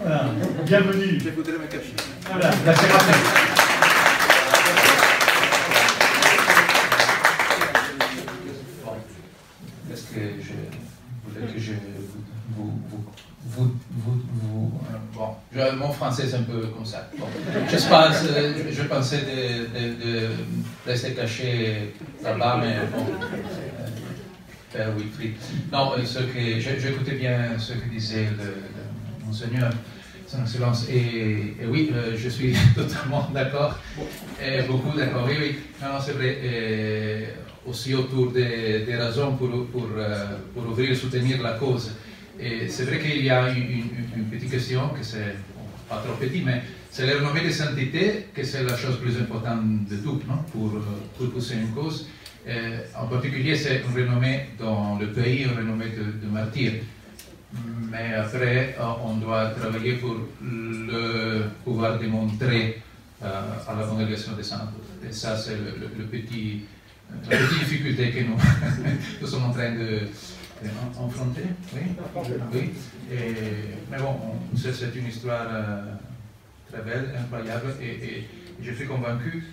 [0.02, 0.26] voilà.
[0.66, 1.20] Bienvenue.
[2.30, 3.18] Voilà, rappelé.
[9.94, 10.54] Est-ce que je
[11.32, 11.72] voulais que je
[12.58, 13.06] vous, vous
[13.48, 17.08] vous, vous, vous euh, bon, je, mon français c'est un peu comme ça.
[17.18, 17.26] Bon,
[17.70, 18.16] je, pense,
[18.72, 19.95] je, pensais de, de, de,
[20.86, 23.06] rester caché là-bas, mais bon.
[24.78, 25.34] Euh, oui,
[25.72, 28.28] Non, euh, ce que, j'écoutais bien ce que disait
[29.26, 29.72] monseigneur,
[30.28, 33.80] son excellence, et, oui, euh, je suis totalement d'accord,
[34.44, 35.26] et beaucoup d'accord.
[35.28, 37.36] Oui, oui, non, c'est vrai.
[37.66, 39.88] Aussi autour des, raisons pour, pour,
[40.54, 41.94] pour ouvrir soutenir la cause.
[42.38, 45.36] C'est vrai qu'il y a une, une, petite question, que c'est
[45.90, 46.62] pas trop petit, mais
[46.96, 50.72] c'est le renommée de sainteté, que c'est la chose plus importante de tout, non pour,
[51.18, 52.08] pour pousser une cause.
[52.98, 56.72] en particulier, c'est une renommée dans le pays, une renommée de, de martyr.
[57.92, 62.82] Mais après, on doit travailler pour le pouvoir démontrer
[63.22, 64.72] euh, à la congrégation des saints.
[65.06, 66.62] Et ça, c'est le, le, petit,
[67.30, 68.38] la petite difficulté que nous,
[69.22, 70.00] nous sommes en train de,
[70.64, 71.82] oui.
[72.54, 72.72] oui.
[73.92, 74.16] mais bon,
[74.56, 75.84] c'est une histoire euh,
[76.72, 78.24] très belle, incroyable, et,
[78.62, 79.44] je suis convaincu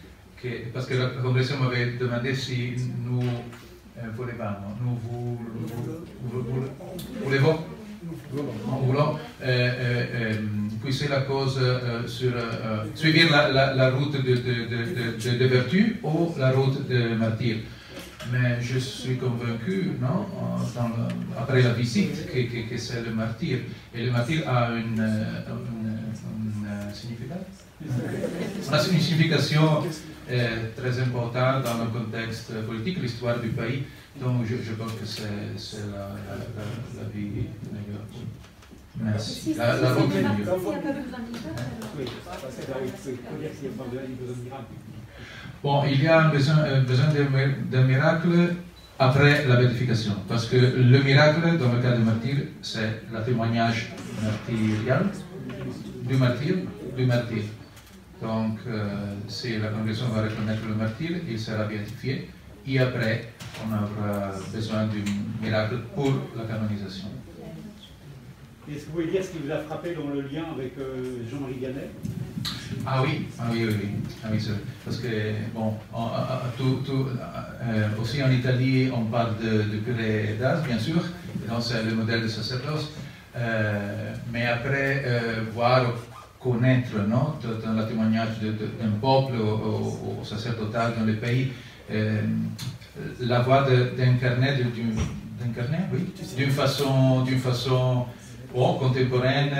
[0.41, 3.21] que, parce que la congrégation m'avait demandé si nous
[3.99, 4.07] euh,
[4.81, 5.39] nous vous,
[7.25, 7.59] voulons,
[8.33, 10.35] nous voulons euh,
[10.81, 11.61] pousser la cause
[12.07, 12.33] sur
[12.95, 17.57] suivre la, la, route de, de, de, de, vertu ou la route de martyr
[18.31, 20.27] mais je suis convaincu, non,
[21.37, 23.59] après la visite, que, c'est le martyr.
[23.95, 25.05] Et le martyr a une,
[28.99, 29.83] signification
[30.31, 33.85] euh, très importante dans le contexte politique, l'histoire du pays.
[34.21, 35.23] Donc je, pense que c'est
[35.91, 38.05] la, la, la, vie meilleure.
[39.01, 39.55] Merci.
[39.55, 40.45] La, la est mieux.
[45.63, 47.07] Bon, il y a un besoin, besoin
[47.71, 48.55] d'un miracle
[48.99, 50.15] après la béatification.
[50.29, 55.07] Parce que le miracle, dans le cas du martyr, c'est le témoignage martyrial
[56.09, 56.55] du martyr,
[56.97, 57.43] du martyr.
[58.21, 62.29] Donc, euh, si la congrégation va reconnaître le martyr, il sera béatifié.
[62.67, 63.33] Et après,
[63.65, 65.03] on aura besoin d'un
[65.43, 67.09] miracle pour la canonisation.
[68.71, 71.19] Est-ce que vous pouvez dire ce qui vous a frappé dans le lien avec euh,
[71.29, 71.91] Jean-Marie Ganet?
[72.87, 73.89] Ah oui, ah oui, oui,
[74.25, 74.39] ah oui
[74.85, 75.09] parce que,
[75.53, 75.75] bon,
[76.57, 81.03] tout, tout, euh, aussi en Italie, on parle de, de curé d'As, bien sûr,
[81.49, 82.93] donc c'est le modèle de sacerdoce,
[83.37, 85.05] euh, mais après,
[85.53, 85.93] voir,
[86.41, 87.35] connaître, non,
[87.65, 91.53] dans le témoignage d'un peuple au, au, sacerdotal dans le pays,
[93.21, 94.55] la voie d'incarner,
[96.37, 98.07] d'une façon, d'une façon
[98.53, 99.53] bon, contemporaine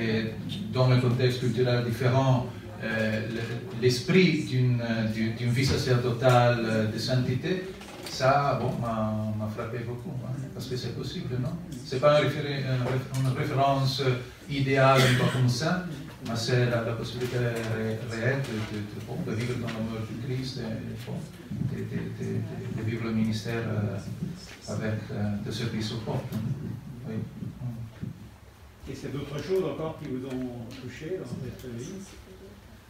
[0.00, 0.32] et
[0.72, 2.46] dans le contexte culturel différent,
[2.82, 3.20] euh,
[3.80, 7.64] l'esprit d'une vie sacerdotale de sainteté,
[8.08, 8.60] ça
[9.38, 11.50] m'a frappé beaucoup, hein, parce que c'est possible, non?
[11.84, 12.28] C'est pas une,
[13.38, 14.02] référence
[14.50, 15.00] idéale
[15.32, 15.86] comme ça,
[16.24, 17.38] mais c'est la, possibilité
[18.10, 18.40] réelle
[19.26, 20.60] de, vivre dans l'amour du Christ
[21.72, 26.34] et de, vivre le ministère euh, avec euh, de service au peuple.
[28.90, 31.92] Et c'est d'autres choses encore qui vous ont touché dans cette vie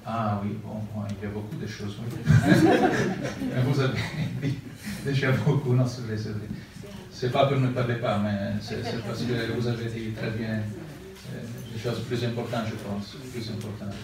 [0.07, 0.81] Ah oui, bon,
[1.11, 1.97] il y a beaucoup de choses.
[3.67, 3.99] vous avez
[4.43, 4.59] dit
[5.05, 6.49] déjà beaucoup, non, c'est vrai, c'est vrai.
[7.13, 11.43] C'est pas ne parlais pas, mais c'est parce que vous avez dit très bien euh,
[11.75, 13.95] des choses plus importantes, je pense, plus importantes.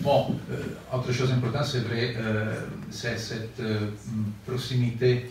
[0.00, 3.60] Bon, euh, autre chose importante, c'est vrai, euh, c'est cette
[4.46, 5.30] proximité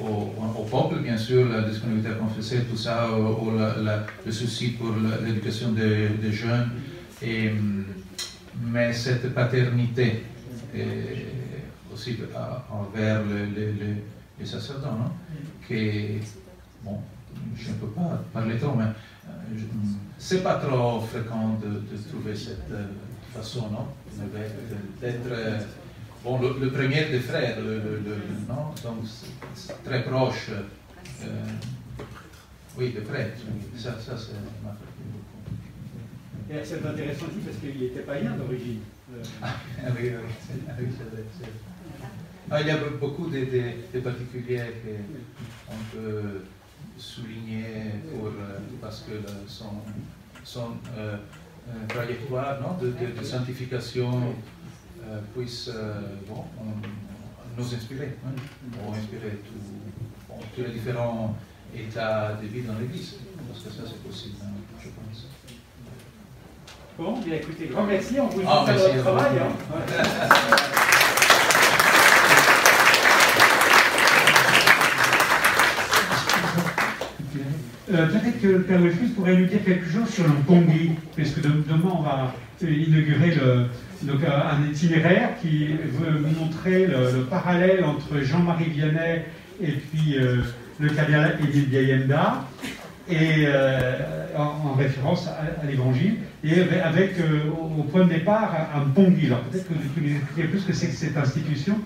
[0.00, 3.52] au, peuple, bien sûr, la disponibilité à confesser, tout ça, ou,
[4.26, 4.92] le souci pour
[5.24, 6.70] l'éducation des, jeunes,
[7.22, 7.52] et,
[8.62, 10.24] mais cette paternité
[11.92, 12.16] aussi
[12.70, 15.10] envers les, sacerdotes, non?
[15.66, 16.18] qui,
[16.82, 16.98] bon,
[17.56, 19.58] je ne peux pas parler trop, mais euh,
[20.18, 22.86] c'est pas trop fréquent de, trouver cette euh,
[23.34, 23.86] façon, non,
[25.00, 25.58] d'être euh,
[26.24, 27.92] Bon, le, premier des frères, le,
[28.48, 29.04] non donc
[29.84, 30.48] très proche,
[31.22, 31.26] euh,
[32.78, 33.40] oui, de prêtre,
[33.76, 34.74] ça, m'a.
[36.50, 38.80] Et c'est intéressant aussi parce qu'il était païen d'origine.
[39.42, 39.54] Ah,
[40.00, 40.12] oui,
[40.78, 41.46] oui, c'est
[42.50, 43.40] ah, il y a beaucoup de,
[43.94, 44.62] de, particuliers
[45.66, 46.44] qu'on peut
[46.98, 47.64] souligner
[48.10, 49.12] pour, euh, parce que
[49.48, 49.72] son,
[50.44, 51.16] son euh,
[51.88, 54.32] trajectoire non, de, sanctification euh,
[55.34, 56.44] puisse euh, bon,
[57.56, 58.30] nous inspirer, hein,
[58.86, 59.40] ou inspirer
[60.54, 61.36] tous les différents
[61.76, 63.16] états de vie dans l'Église,
[63.48, 64.48] parce que ça c'est possible, hein,
[64.80, 65.26] je pense.
[66.98, 69.38] Bon, bien écoutez, grand merci, on vous dit ah, votre travail.
[69.38, 69.52] Hein.
[77.92, 81.40] Euh, peut-être que le Père Wilfus pourrait nous dire quelque chose sur le Pongi, puisque
[81.42, 83.66] demain on va inaugurer le,
[84.02, 89.22] donc, euh, un itinéraire qui veut montrer le, parallèle entre Jean-Marie Vianney
[89.62, 90.42] et puis euh,
[90.78, 92.44] le cardinal Émile Biayenda,
[93.08, 93.46] et,
[94.36, 97.16] en, référence à, l'évangile, et avec
[97.56, 99.26] au, point de départ un Pongi.
[99.26, 101.76] Alors peut-être que vous pouvez nous expliquer plus ce que c'est que cette institution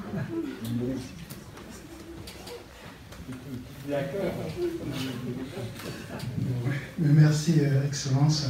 [6.98, 8.48] Merci, euh, Excellence.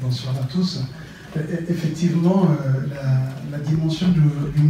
[0.00, 0.84] Bonsoir à tous.
[1.36, 2.86] Euh, effectivement, euh,
[3.50, 4.20] la, dimension du,
[4.56, 4.62] du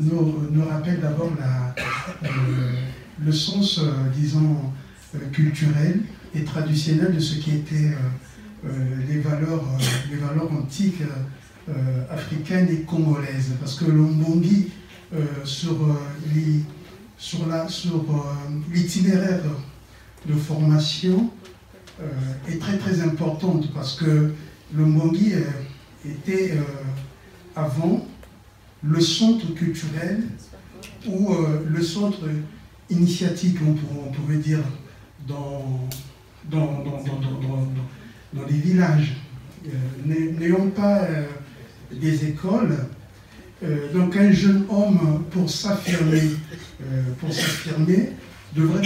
[0.00, 1.30] nous, rappelle d'abord
[3.24, 3.80] le sens,
[4.14, 4.56] disons,
[5.32, 6.02] culturel
[6.34, 7.96] et traditionnel de ce qui était
[9.08, 9.64] les, valeurs,
[10.10, 11.02] les valeurs antiques
[12.10, 13.52] africaines et congolaises.
[13.58, 14.68] Parce que le Mbongi,
[15.44, 15.76] sur
[16.34, 16.62] les
[17.18, 17.94] sur euh,
[18.72, 19.42] l'itinéraire
[20.26, 21.30] de formation
[22.00, 22.04] euh,
[22.48, 24.32] est très très importante parce que
[24.74, 26.54] le Mbongi euh, était
[27.56, 28.06] avant
[28.82, 30.22] le centre culturel
[31.06, 31.34] ou
[31.68, 32.20] le centre
[32.90, 33.74] initiatique, on,
[34.12, 34.62] pourrait dire,
[35.26, 35.88] dans,
[36.48, 39.16] dans, dans, les villages.
[40.06, 41.08] N'ayant pas
[41.90, 42.76] des écoles,
[43.64, 46.30] euh, donc un jeune homme, euh, pour s'affirmer,
[48.54, 48.82] devrait,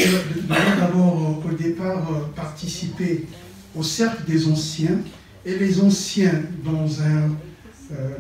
[0.79, 3.27] d'abord au départ participer
[3.77, 4.99] au cercle des anciens,
[5.45, 7.31] et les anciens dans un,
[7.93, 8.17] euh,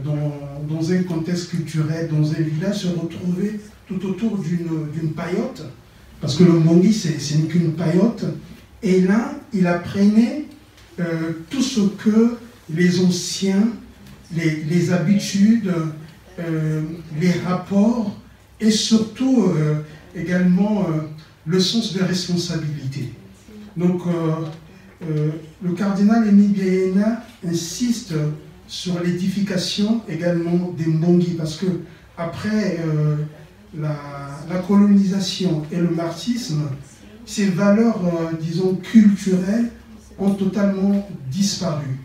[0.68, 5.64] dans, un contexte culturel, dans un village, se retrouver tout autour d'une paillote,
[6.20, 8.25] parce que le Mongi, c'est qu'une paillote,
[8.83, 10.47] et là, il apprenait
[11.51, 12.37] tout ce que
[12.73, 13.68] les anciens,
[14.35, 15.73] les, les habitudes,
[16.39, 16.81] euh,
[17.20, 18.16] les rapports
[18.59, 19.81] et surtout euh,
[20.16, 21.03] également euh,
[21.45, 23.12] le sens de responsabilité.
[23.77, 24.03] Donc,
[25.62, 28.14] le cardinal Émile Biayena insiste
[28.68, 31.66] sur l'édification également des Mbongi, parce que
[32.16, 32.78] après
[33.78, 36.62] la, colonisation et le marxisme,
[37.26, 38.00] ces valeurs,
[38.40, 39.70] disons, culturelles
[40.18, 41.98] ont totalement disparu.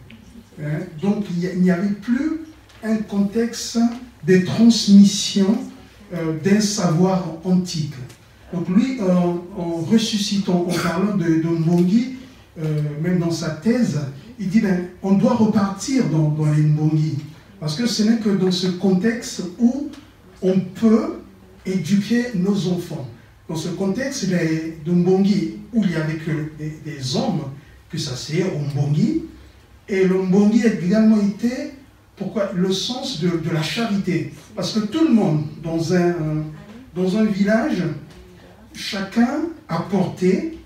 [0.62, 0.80] Hein.
[1.02, 2.42] Donc il n'y avait plus
[2.84, 3.80] un contexte
[4.24, 5.58] des transmissions
[6.14, 7.94] euh, d'un savoir antique.
[8.54, 12.17] Donc lui, en, ressuscitant, en parlant de, de Mbongi,
[12.60, 14.00] euh, même dans sa thèse,
[14.40, 17.18] il dit ben, on doit repartir dans, les Mbongi.
[17.60, 19.90] Parce que ce n'est que dans ce contexte où
[20.42, 21.20] on peut
[21.66, 23.08] éduquer nos enfants.
[23.48, 27.44] Dans ce contexte de Mbongi, où il y avait que des, hommes,
[27.90, 29.24] que ça c'est au Mbongi,
[29.88, 31.72] et le Mbongi a également été
[32.16, 34.34] pourquoi Le sens de, la charité.
[34.56, 36.16] Parce que tout le monde, dans un,
[36.96, 37.84] dans un village,
[38.74, 40.57] chacun apportait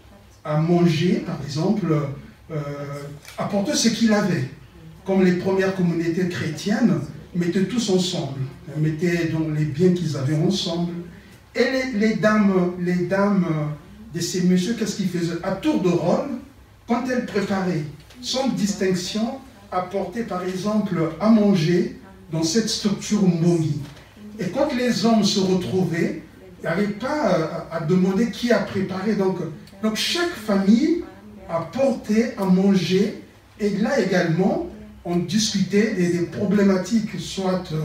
[0.43, 1.87] à manger, par exemple,
[2.51, 2.55] euh,
[3.37, 4.49] apportait ce qu'il avait.
[5.05, 6.99] Comme les premières communautés chrétiennes
[7.35, 8.39] mettaient tous ensemble,
[8.77, 10.93] mettaient donc les biens qu'ils avaient ensemble.
[11.55, 13.45] Et les, dames, les dames
[14.13, 15.39] de ces messieurs, qu'est-ce qu'ils faisaient?
[15.43, 16.29] À tour de rôle,
[16.87, 17.83] quand elles préparaient
[18.21, 19.39] sans distinction,
[19.71, 21.99] apporter par exemple à manger
[22.31, 23.81] dans cette structure Mbongi.
[24.39, 26.23] Et quand les hommes se retrouvaient,
[26.59, 29.15] il n'y avait pas à, demander qui a préparé.
[29.15, 29.37] Donc,
[29.81, 31.03] donc chaque famille
[31.49, 33.21] apportait à manger.
[33.59, 34.69] Et là également,
[35.05, 37.81] on discutait des, problématiques, soit euh,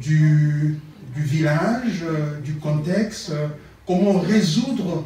[0.00, 0.78] du,
[1.16, 3.48] village, euh, du contexte, euh,
[3.86, 5.04] comment résoudre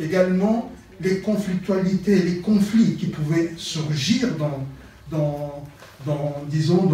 [0.00, 5.62] également les conflictualités, les conflits qui pouvaient surgir dans,
[6.04, 6.84] dans, disons,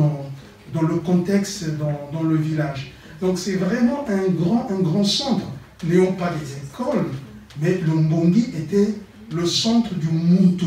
[0.74, 2.92] dans le contexte, dans, dans le village.
[3.22, 5.46] Donc c'est vraiment un grand, un grand centre.
[5.84, 7.06] N'ayons pas des écoles,
[7.60, 8.94] mais le Mbongi était
[9.34, 10.66] le centre du Muntu.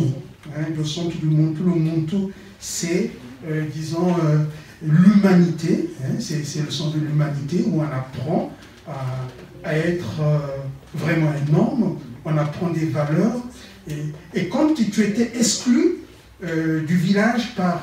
[0.55, 2.29] Hein, le centre du Muntu, le
[2.59, 3.11] c'est,
[3.47, 4.43] euh, disons, euh,
[4.81, 5.89] l'humanité.
[6.03, 8.51] Hein, c'est le centre de l'humanité où on apprend
[8.87, 10.37] à, à être euh,
[10.93, 13.41] vraiment un homme, on apprend des valeurs.
[13.87, 15.97] Et, et quand tu étais exclu
[16.87, 17.81] du village par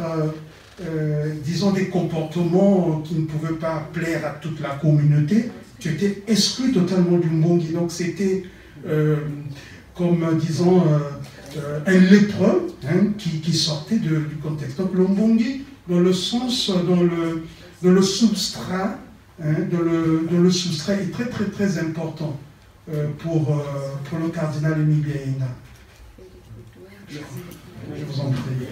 [1.44, 6.72] disons, des comportements qui ne pouvaient pas plaire à toute la communauté, tu étais exclu
[6.72, 7.72] totalement du Mbongi.
[7.72, 8.44] Donc c'était
[9.94, 10.82] comme, disons,
[11.56, 14.78] euh, un lépreux hein, qui, sortait du contexte.
[14.78, 17.44] Donc le Mbongi, dans le sens, dans le,
[17.82, 18.98] dans le substrat,
[19.42, 22.38] hein, dans, le, dans le substrat est très très très important
[23.18, 23.62] pour,
[24.04, 25.04] pour le cardinal Émile
[27.08, 27.18] Je,
[28.04, 28.66] vous en prie.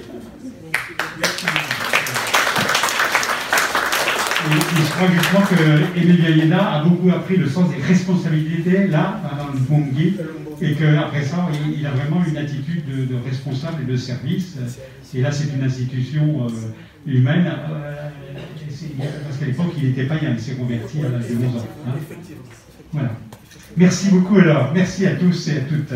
[4.49, 9.59] Je crois justement que Émile a beaucoup appris le sens des responsabilités là, dans le
[9.61, 10.17] Bongi,
[10.61, 14.57] et qu'après ça, il, a vraiment une attitude de, responsable et de service.
[15.15, 18.09] Et là, c'est une institution euh, humaine, euh,
[19.25, 21.67] parce qu'à l'époque, il n'était pas, il s'est converti à l'âge de 11 ans.
[21.89, 21.93] Hein.
[22.93, 23.11] Voilà.
[23.77, 24.73] Merci beaucoup alors.
[24.75, 25.93] Merci à tous et à toutes.